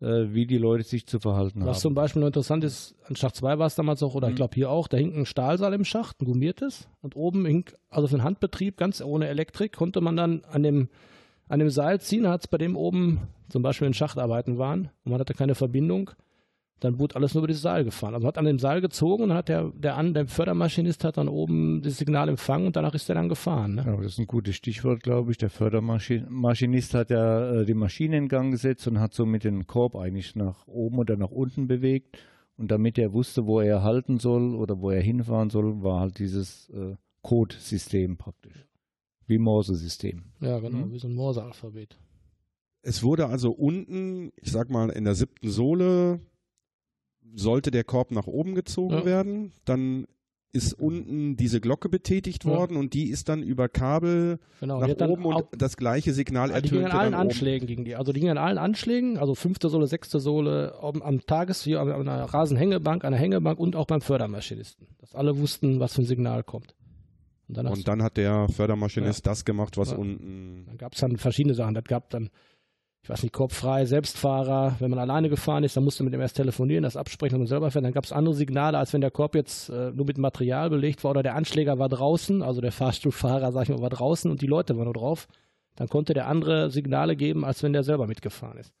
[0.00, 1.70] äh, wie die Leute sich zu verhalten Was haben.
[1.70, 4.34] Was zum Beispiel interessant ist, an Schacht 2 war es damals auch, oder mhm.
[4.34, 7.64] ich glaube hier auch, da hing ein Stahlseil im Schacht, ein gummiertes, und oben hing,
[7.88, 10.90] also für den Handbetrieb, ganz ohne Elektrik, konnte man dann an dem
[11.50, 15.12] an dem Seil ziehen, hat es bei dem oben zum Beispiel in Schachtarbeiten waren und
[15.12, 16.10] man hatte keine Verbindung,
[16.80, 18.14] dann wurde alles nur über dieses Seil gefahren.
[18.14, 21.82] Also hat an dem Seil gezogen und hat der, der, der Fördermaschinist hat dann oben
[21.82, 23.76] das Signal empfangen und danach ist er dann gefahren.
[23.76, 23.84] Ne?
[23.86, 25.38] Ja, das ist ein gutes Stichwort, glaube ich.
[25.38, 29.66] Der Fördermaschinist hat ja äh, die Maschine in Gang gesetzt und hat so mit dem
[29.66, 32.18] Korb eigentlich nach oben oder nach unten bewegt.
[32.56, 36.18] Und damit er wusste, wo er halten soll oder wo er hinfahren soll, war halt
[36.18, 38.66] dieses äh, Codesystem praktisch.
[39.26, 40.24] Wie Morse-System.
[40.40, 40.92] Ja, genau, mhm.
[40.92, 41.96] wie so ein Morse-Alphabet.
[42.82, 46.20] Es wurde also unten, ich sag mal, in der siebten Sohle
[47.34, 49.04] sollte der Korb nach oben gezogen ja.
[49.04, 49.52] werden.
[49.64, 50.06] Dann
[50.52, 52.50] ist unten diese Glocke betätigt ja.
[52.50, 56.70] worden und die ist dann über Kabel genau, nach oben und das gleiche Signal ertönte.
[56.70, 57.94] Die ging an allen Anschlägen gegen die.
[57.94, 61.80] Also die ging an allen Anschlägen, also fünfte Sohle, sechste Sohle, am, am Tages hier
[61.80, 64.88] an einer Rasenhängebank, an der Hängebank und auch beim Fördermaschinisten.
[64.98, 66.74] Dass alle wussten, was für ein Signal kommt.
[67.46, 69.32] Und dann, und dann hat der Fördermaschinist ja.
[69.32, 69.96] das gemacht, was ja.
[69.96, 70.66] unten.
[70.66, 71.74] Dann gab es dann verschiedene Sachen.
[71.74, 72.30] Das gab dann,
[73.02, 74.76] ich weiß nicht, kopffrei, Selbstfahrer.
[74.78, 77.46] Wenn man alleine gefahren ist, dann musste man mit dem erst telefonieren, das absprechen und
[77.46, 77.84] selber fährt.
[77.84, 81.02] Dann gab es andere Signale, als wenn der Korb jetzt äh, nur mit Material belegt
[81.02, 84.42] war oder der Anschläger war draußen, also der Fahrstuhlfahrer, sag ich mal, war draußen und
[84.42, 85.28] die Leute waren nur drauf.
[85.76, 88.72] Dann konnte der andere Signale geben, als wenn der selber mitgefahren ist.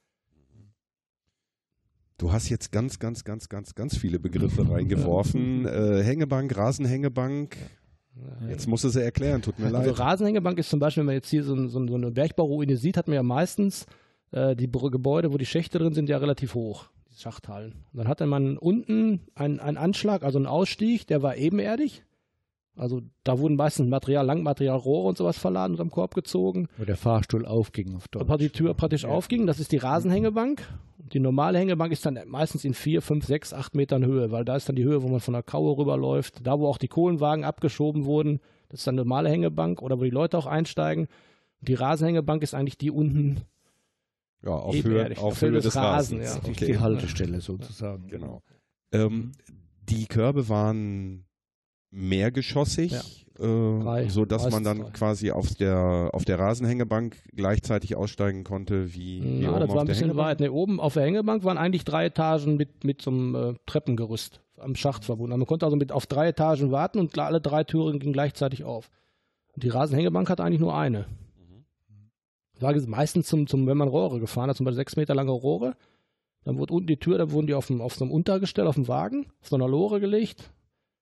[2.18, 5.66] Du hast jetzt ganz, ganz, ganz, ganz, ganz viele Begriffe reingeworfen.
[5.70, 7.56] Äh, Hängebank, Rasenhängebank,
[8.48, 9.88] Jetzt musst du sie erklären, tut mir also leid.
[9.88, 12.96] Also Rasenhängebank ist zum Beispiel, wenn man jetzt hier so, so, so eine Bergbauruine sieht,
[12.96, 13.86] hat man ja meistens
[14.32, 17.72] äh, die Gebäude, wo die Schächte drin sind, ja relativ hoch, die Schachthallen.
[17.92, 22.04] Und dann hatte man unten einen, einen Anschlag, also einen Ausstieg, der war ebenerdig.
[22.76, 26.68] Also da wurden meistens Material, Langmaterial, Rohre und sowas verladen und am Korb gezogen.
[26.78, 28.38] Wo der Fahrstuhl aufging auf Deutsch.
[28.38, 29.10] die Tür praktisch ja.
[29.10, 30.66] aufging, das ist die Rasenhängebank.
[31.12, 34.56] Die normale Hängebank ist dann meistens in vier, fünf, sechs, acht Metern Höhe, weil da
[34.56, 36.46] ist dann die Höhe, wo man von der Kaue rüberläuft.
[36.46, 40.04] Da, wo auch die Kohlenwagen abgeschoben wurden, das ist dann eine normale Hängebank oder wo
[40.04, 41.08] die Leute auch einsteigen.
[41.60, 43.42] Die Rasenhängebank ist eigentlich die unten.
[44.42, 46.24] Ja, auf Höhe, auf Höhe des, des Rasens.
[46.24, 46.50] Ja.
[46.50, 46.66] Okay.
[46.66, 48.08] Die Haltestelle sozusagen.
[48.08, 48.42] Genau.
[48.92, 49.32] Ähm,
[49.88, 51.26] die Körbe waren
[51.90, 53.00] mehrgeschossig, ja.
[53.44, 54.90] äh, drei, so dass man dann drei.
[54.90, 59.86] quasi auf der auf der Rasenhängebank gleichzeitig aussteigen konnte wie, wie ja, das war ein
[59.86, 60.40] bisschen weit.
[60.40, 64.40] Ne, oben auf der Hängebank waren eigentlich drei Etagen mit mit so einem äh, Treppengerüst
[64.58, 65.36] am Schacht verbunden.
[65.36, 68.90] Man konnte also mit auf drei Etagen warten und alle drei Türen gingen gleichzeitig auf.
[69.54, 71.06] Und die Rasenhängebank hatte eigentlich nur eine.
[72.60, 72.66] Mhm.
[72.66, 75.76] War meistens zum, zum, wenn man Rohre gefahren hat, zum Beispiel sechs Meter lange Rohre,
[76.44, 78.76] dann wurde unten die Tür, da wurden die auf, dem, auf so einem Untergestell, auf
[78.76, 80.50] dem Wagen, auf so einer Lore gelegt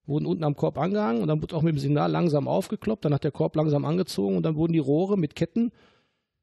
[0.09, 3.13] wurden unten am Korb angehangen und dann wurde auch mit dem Signal langsam aufgekloppt, dann
[3.13, 5.71] hat der Korb langsam angezogen und dann wurden die Rohre mit Ketten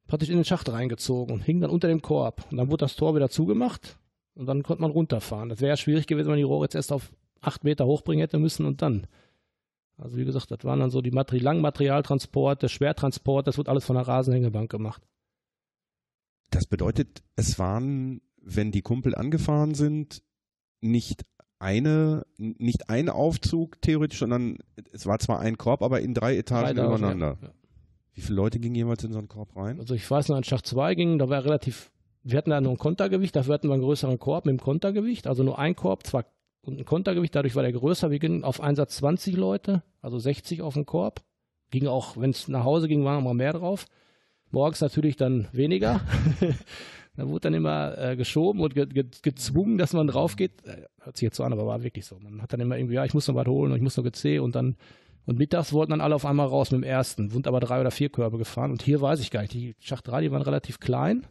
[0.06, 2.44] praktisch in den Schacht reingezogen und hingen dann unter dem Korb.
[2.50, 3.98] Und dann wurde das Tor wieder zugemacht
[4.34, 5.48] und dann konnte man runterfahren.
[5.48, 8.22] Das wäre ja schwierig gewesen, wenn man die Rohre jetzt erst auf acht Meter hochbringen
[8.22, 9.08] hätte müssen und dann
[9.98, 13.84] Also wie gesagt, das waren dann so die Materi Langmaterialtransport, der Schwertransport, das wird alles
[13.84, 15.02] von der Rasenhängebank gemacht.
[16.50, 20.22] Das bedeutet, es waren, wenn die Kumpel angefahren sind,
[20.80, 21.24] nicht
[21.58, 24.58] eine, nicht ein Aufzug theoretisch, sondern
[24.92, 27.38] es war zwar ein Korb, aber in drei Etagen Drei übereinander.
[27.40, 27.50] ja.
[28.12, 29.78] Wie viele Leute gingen jeweils in so einen Korb rein?
[29.78, 31.90] Also ich weiß noch, in Schacht 2 ging, da war relativ,
[32.22, 35.26] wir hatten da nur ein Kontergewicht, dafür hatten wir einen größeren Korb mit dem Kontergewicht,
[35.26, 36.24] also nur ein Korb, zwar
[36.66, 38.10] und ein Kontergewicht, dadurch war der größer.
[38.10, 41.22] Wir gingen auf Einsatz 20 Leute, also 60 auf den Korb.
[41.70, 43.86] Ging auch, wenn es nach Hause ging, waren mal mehr drauf.
[44.50, 46.00] Morgens natürlich dann weniger.
[47.16, 50.64] da wurde dann immer äh, geschoben und ge ge gezwungen, dass man drauf geht.
[50.64, 52.18] Äh, hört sich jetzt so an, aber war wirklich so.
[52.18, 54.04] Man hat dann immer irgendwie, ja, ich muss noch was holen und ich muss noch
[54.04, 54.76] GC und dann
[55.24, 57.90] und mittags wollten dann alle auf einmal raus mit dem ersten, sind aber drei oder
[57.90, 58.70] vier Körbe gefahren.
[58.70, 61.26] Und hier weiß ich gar nicht, die Schacht 3, die waren relativ klein.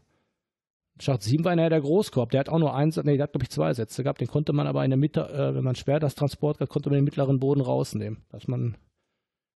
[1.00, 3.43] Schacht 7 war nachher der Großkorb, der hat auch nur eins, nee, der hat glaube
[3.43, 6.00] ich zwei Sätze gehabt, den konnte man aber in der Mitte, äh, wenn man schwer
[6.00, 8.78] das Transport hat, konnte man den mittleren Boden rausnehmen, dass man,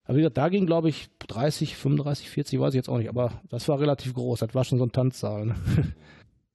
[0.06, 3.10] aber wie gesagt, da ging glaube ich 30, 35, 40, weiß ich jetzt auch nicht,
[3.10, 5.46] aber das war relativ groß, das war schon so ein Tanzsaal.
[5.46, 5.56] Ne?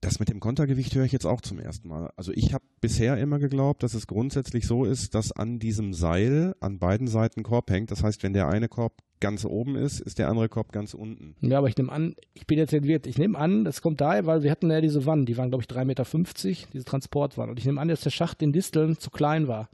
[0.02, 2.10] Das mit dem Kontergewicht höre ich jetzt auch zum ersten Mal.
[2.16, 6.56] Also ich habe bisher immer geglaubt, dass es grundsätzlich so ist, dass an diesem Seil
[6.58, 7.92] an beiden Seiten Korb hängt.
[7.92, 11.36] Das heißt, wenn der eine Korb ganz oben ist, ist der andere Korb ganz unten.
[11.40, 14.26] Ja, aber ich nehme an, ich bin jetzt entwirrt, ich nehme an, das kommt daher,
[14.26, 16.04] weil wir hatten ja diese Wannen, die waren glaube ich 3,50 Meter,
[16.72, 17.50] diese Transportwannen.
[17.50, 19.68] Und ich nehme an, dass der Schacht in Disteln zu klein war.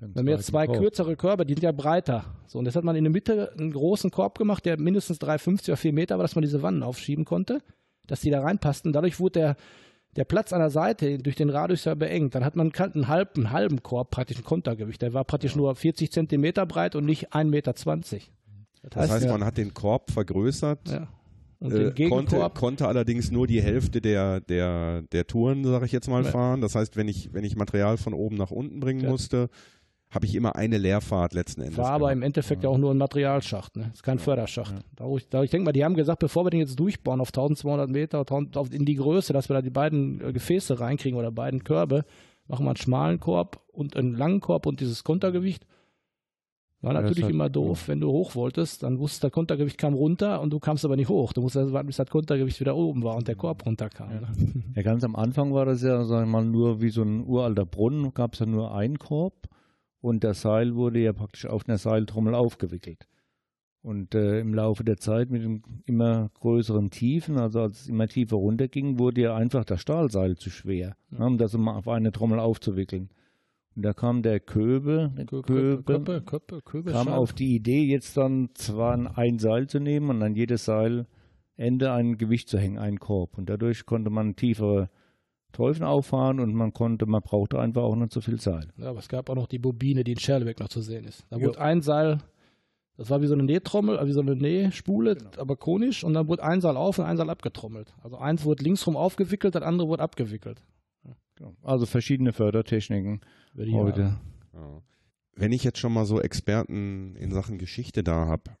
[0.00, 0.78] Wenn wir jetzt zwei Korb.
[0.78, 2.24] kürzere Körbe, die sind ja breiter.
[2.46, 5.68] So, und jetzt hat man in der Mitte einen großen Korb gemacht, der mindestens 3,50
[5.68, 7.60] oder 4 Meter war, dass man diese Wannen aufschieben konnte,
[8.06, 8.92] dass die da reinpassten.
[8.92, 9.56] Dadurch wurde der,
[10.16, 12.34] der Platz an der Seite durch den Radius ja beengt.
[12.34, 15.02] Dann hat man einen halben, einen halben Korb, praktisch ein Kontergewicht.
[15.02, 17.74] Der war praktisch nur 40 Zentimeter breit und nicht 1,20 Meter.
[18.90, 21.08] Das heißt, ja, man hat den Korb vergrößert, ja.
[21.58, 25.86] Und äh, den konnte, Gegenkorb, konnte allerdings nur die Hälfte der, der, der Touren, sage
[25.86, 26.30] ich jetzt mal, Ja.
[26.30, 26.60] fahren.
[26.60, 29.48] Das heißt, wenn ich, wenn ich Material von oben nach unten bringen musste,
[30.10, 31.76] habe ich immer eine Leerfahrt letzten Endes.
[31.78, 32.16] war aber gehabt.
[32.16, 33.90] im Endeffekt ja auch nur ein Materialschacht, ne?
[33.92, 34.74] Ist kein Förderschacht.
[34.94, 37.28] Da, ich, da, ich denke mal, die haben gesagt, bevor wir den jetzt durchbauen auf
[37.28, 41.18] 1200 Meter, 1000 auf, in die Größe, dass wir da die beiden äh, Gefäße reinkriegen
[41.18, 42.04] oder beiden Körbe,
[42.46, 45.66] machen wir einen schmalen Korb und einen langen Korb und dieses Kontergewicht.
[46.82, 49.32] War Ja, das natürlich hat- immer doof, wenn du hoch wolltest, dann wusstest du, das
[49.32, 51.32] Kontergewicht kam runter und du kamst aber nicht hoch.
[51.32, 54.08] Du musst erst warten, bis das Kontergewicht wieder oben war und der Korb runterkam.
[54.10, 54.28] Ne?
[54.76, 57.66] Ja, ganz am Anfang war das ja, sagen wir mal, nur wie so ein uralter
[57.66, 59.34] Brunnen, gab es ja nur einen Korb
[60.06, 63.08] und das Seil wurde ja praktisch auf einer Seiltrommel aufgewickelt.
[63.82, 68.36] Und äh, im Laufe der Zeit mit immer größeren Tiefen, also als es immer tiefer
[68.36, 72.38] runterging, wurde ja einfach das Stahlseil zu schwer, ne, um das immer auf eine Trommel
[72.38, 73.10] aufzuwickeln.
[73.74, 78.16] Und da kam der Köbe, Kö- Köbe, Köppe, Köppe, Köbe, kam auf die Idee, jetzt
[78.16, 81.06] dann zwar ein Seil zu nehmen und an jedes Seilende
[81.92, 83.36] ein Gewicht zu hängen, einen Korb.
[83.36, 84.88] Und dadurch konnte man tiefere
[85.56, 88.68] Teufen auffahren und man konnte, man brauchte einfach auch nicht so viel Seil.
[88.76, 91.24] Ja, aber es gab auch noch die Bobine, die in Scherlebeck noch zu sehen ist.
[91.30, 91.48] Da Jo.
[91.48, 92.18] wurde ein Seil,
[92.98, 95.30] das war wie so eine Nähtrommel, äh, wie so eine Nähspule, Genau.
[95.38, 97.94] aber konisch, und dann wurde ein Seil auf und ein Seil abgetrommelt.
[98.02, 100.62] Also eins wurde linksrum aufgewickelt, das andere wurde abgewickelt.
[101.62, 103.20] Also verschiedene Fördertechniken
[103.72, 104.16] heute.
[104.54, 104.82] Ja.
[105.34, 108.56] Wenn ich jetzt schon mal so Experten in Sachen Geschichte da habe,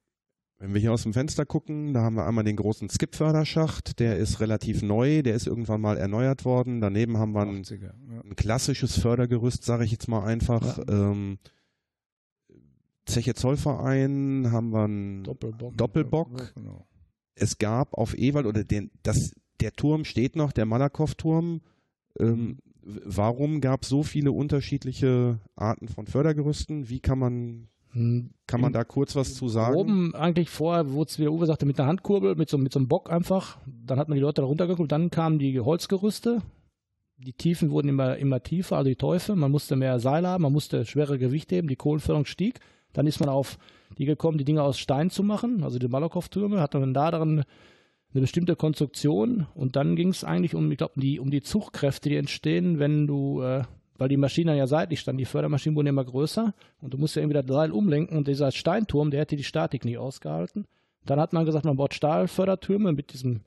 [0.58, 4.16] wenn wir hier aus dem Fenster gucken, da haben wir einmal den großen Skip-Förderschacht, der
[4.16, 6.80] ist relativ neu, der ist irgendwann mal erneuert worden.
[6.80, 8.20] Daneben haben wir ein, 80er, ja.
[8.24, 10.78] ein klassisches Fördergerüst, sage ich jetzt mal einfach.
[10.88, 11.38] Ähm,
[13.04, 15.76] Zeche Zollverein haben wir einen Doppelbock.
[15.76, 16.54] Doppelbock.
[16.54, 16.86] Genau.
[17.34, 21.60] Es gab auf Ewald oder den, das, der Turm steht noch, der Malakow-Turm.
[22.18, 26.88] Ähm, warum gab es so viele unterschiedliche Arten von Fördergerüsten?
[26.88, 27.68] Wie kann man,
[28.46, 29.76] kann man da kurz was zu sagen?
[29.76, 32.72] Oben eigentlich vorher wurde es, wie der Uwe sagte, mit einer Handkurbel, mit so, mit
[32.72, 33.58] so einem Bock einfach.
[33.66, 36.42] Dann hat man die Leute da runtergeguckt, dann kamen die Holzgerüste.
[37.18, 39.36] Die Tiefen wurden immer, immer tiefer, also die Teufel.
[39.36, 42.60] Man musste mehr Seil haben, man musste schwere Gewichte heben, die Kohlenförderung stieg.
[42.92, 43.58] Dann ist man auf
[43.96, 47.44] die gekommen, die Dinge aus Stein zu machen, also die Malakow-Türme, hat man da drin
[48.12, 52.08] eine bestimmte Konstruktion und dann ging es eigentlich um, ich glaube, die, um die Zugkräfte,
[52.08, 53.64] die entstehen, wenn du, äh,
[53.98, 57.22] weil die Maschinen ja seitlich standen, die Fördermaschinen wurden immer größer und du musst ja
[57.22, 60.66] irgendwie das Seil umlenken und dieser Steinturm, der hätte die Statik nicht ausgehalten.
[61.04, 63.40] Dann hat man gesagt, man baut Stahlfördertürme mit diesem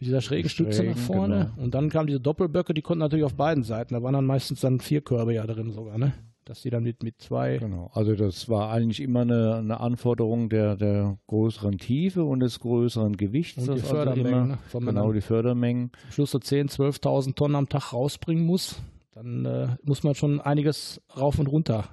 [0.00, 1.50] mit dieser schrägen Stütze nach Schrägen, vorne.
[1.54, 1.64] genau.
[1.64, 3.92] Und dann kamen diese Doppelböcke, die konnten natürlich auf beiden Seiten.
[3.92, 6.14] Da waren dann meistens dann vier Körbe ja drin sogar, ne?
[6.46, 7.58] Dass die dann mit, mit zwei.
[7.58, 7.90] Genau.
[7.92, 13.18] Also das war eigentlich immer eine, eine Anforderung der, der größeren Tiefe und des größeren
[13.18, 13.58] Gewichts.
[13.58, 14.86] Und die also Fördermengen, immer, ne?
[14.86, 15.92] Genau, die Fördermengen.
[16.04, 18.80] zum Schluss so 10.000, 12.000 Tonnen am Tag rausbringen muss,
[19.22, 21.88] dann äh, muss man schon einiges rauf und runter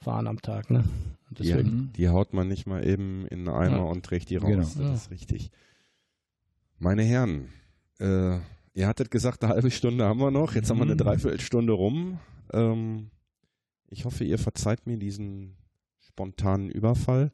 [0.00, 0.84] fahren am Tag, ne?
[1.30, 3.82] Und Die, deswegen, die haut man nicht mal eben in einen Eimer Ja.
[3.84, 4.48] und trägt die raus.
[4.50, 4.62] Genau.
[4.62, 4.92] Das Ja.
[4.94, 5.50] ist richtig.
[6.78, 7.48] Meine Herren,
[7.98, 8.38] äh,
[8.74, 10.54] ihr hattet gesagt, eine halbe Stunde haben wir noch.
[10.54, 10.98] Jetzt haben wir eine Mhm.
[10.98, 12.18] Dreiviertelstunde rum.
[12.52, 13.10] Ähm,
[13.88, 15.56] ich hoffe, ihr verzeiht mir diesen
[16.00, 17.32] spontanen Überfall.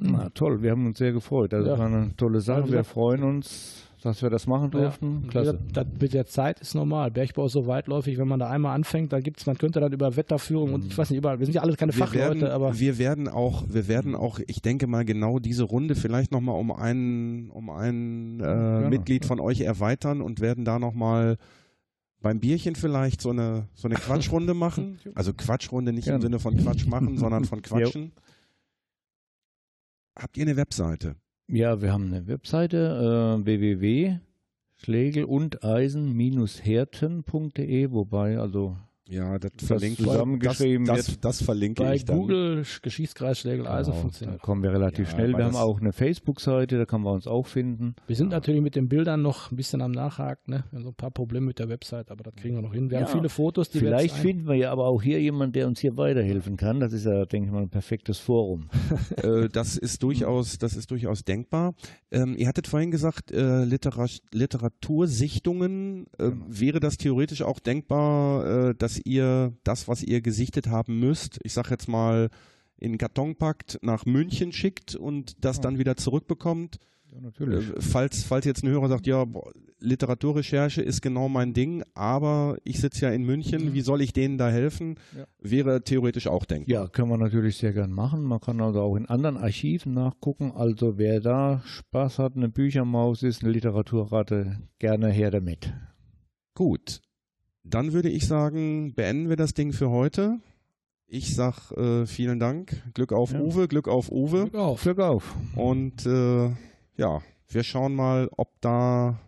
[0.00, 1.52] Na toll, wir haben uns sehr gefreut.
[1.52, 1.78] Das Ja.
[1.78, 2.62] war eine tolle Sache.
[2.62, 5.22] Also wir freuen uns, dass wir das machen durften.
[5.24, 5.58] Ja, Klasse.
[5.72, 7.10] Das, das mit der Zeit ist normal.
[7.10, 10.16] Bergbau ist so weitläufig, wenn man da einmal anfängt, dann gibt's, man könnte dann über
[10.16, 12.78] Wetterführung und ich weiß nicht, überall, wir sind ja alle keine Wir Fachleute, werden, aber
[12.78, 16.70] wir werden auch, wir werden auch, ich denke mal genau diese Runde vielleicht nochmal um
[16.70, 18.88] einen, um ein äh, gerne.
[18.88, 21.36] Mitglied von euch erweitern und werden da nochmal
[22.20, 24.98] beim Bierchen vielleicht so eine, so eine Quatschrunde machen.
[25.14, 26.20] Also Quatschrunde nicht im.
[26.20, 28.12] Sinne von Quatsch machen, sondern von Quatschen.
[30.16, 31.14] Habt ihr eine Webseite?
[31.50, 38.76] Ja, wir haben eine Webseite äh, www.schlegel und eisen-herten.de, wobei also
[39.10, 40.06] Ja, das verlinke ich.
[40.08, 42.18] zusammengeschrieben das, das, das verlinke bei ich dann.
[42.18, 44.42] Google Geschichtskreis Schlegel-Eisen genau, da funktioniert.
[44.42, 45.28] kommen wir relativ Ja, schnell.
[45.36, 47.94] Wir haben das- auch eine Facebook-Seite, da kann man uns auch finden.
[48.06, 50.64] Wir sind natürlich mit den Bildern noch ein bisschen am Nachhaken, ne?
[50.70, 52.90] Wir haben so ein paar Probleme mit der Website, aber das kriegen wir noch hin.
[52.90, 53.06] Wir Ja.
[53.06, 55.68] haben viele Fotos, die wir Vielleicht ein- finden wir ja aber auch hier jemanden, der
[55.68, 56.78] uns hier weiterhelfen kann.
[56.78, 58.68] Das ist ja, denke ich mal, ein perfektes Forum.
[59.24, 61.74] Äh, das ist durchaus, das ist durchaus denkbar.
[62.10, 66.06] Ähm, ihr hattet vorhin gesagt, äh, Litera Literatursichtungen.
[66.18, 66.44] Äh, Genau.
[66.48, 71.52] Wäre das theoretisch auch denkbar, äh, dass ihr das, was ihr gesichtet haben müsst, ich
[71.52, 72.30] sag jetzt mal,
[72.78, 75.62] in Karton packt, nach München schickt und das Ja.
[75.62, 76.78] dann wieder zurückbekommt?
[77.12, 77.70] Ja, natürlich.
[77.70, 82.58] Äh, falls, falls jetzt ein Hörer sagt, ja, boah, Literaturrecherche ist genau mein Ding, aber
[82.64, 84.96] ich sitze ja in München, wie soll ich denen da helfen?
[85.16, 85.24] Ja.
[85.40, 86.72] Wäre theoretisch auch denkbar.
[86.82, 88.22] Ja, können wir natürlich sehr gern machen.
[88.22, 90.52] Man kann also auch in anderen Archiven nachgucken.
[90.52, 95.72] Also wer da Spaß hat, eine Büchermaus ist, eine Literaturratte, gerne her damit.
[96.54, 97.00] Gut,
[97.70, 100.38] dann würde ich sagen, beenden wir das Ding für heute.
[101.06, 103.40] Ich sag äh, vielen Dank, Glück auf Ja.
[103.40, 104.82] Uwe, Glück auf Uwe Glück auf.
[104.82, 105.34] Glück auf.
[105.56, 106.50] und äh,
[106.96, 109.18] ja, wir schauen mal, ob da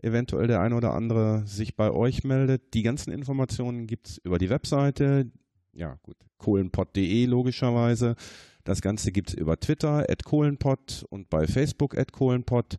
[0.00, 2.72] eventuell der eine oder andere sich bei euch meldet.
[2.74, 5.30] Die ganzen Informationen gibt's über die Webseite,
[5.72, 8.14] ja gut, kohlenpott.de logischerweise.
[8.62, 12.76] Das Ganze gibt's über Twitter, at kohlenpott und bei Facebook, at kohlenpott.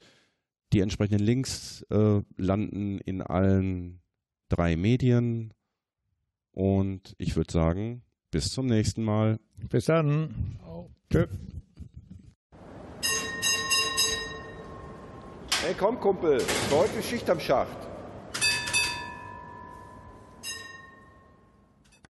[0.71, 3.99] Die entsprechenden Links äh, landen in allen
[4.49, 5.53] drei Medien.
[6.51, 9.39] Und ich würde sagen, bis zum nächsten Mal.
[9.69, 10.59] Bis dann.
[11.11, 11.27] Tschö.
[15.61, 16.41] Hey, komm, Kumpel,
[16.71, 17.88] heute Schicht am Schacht.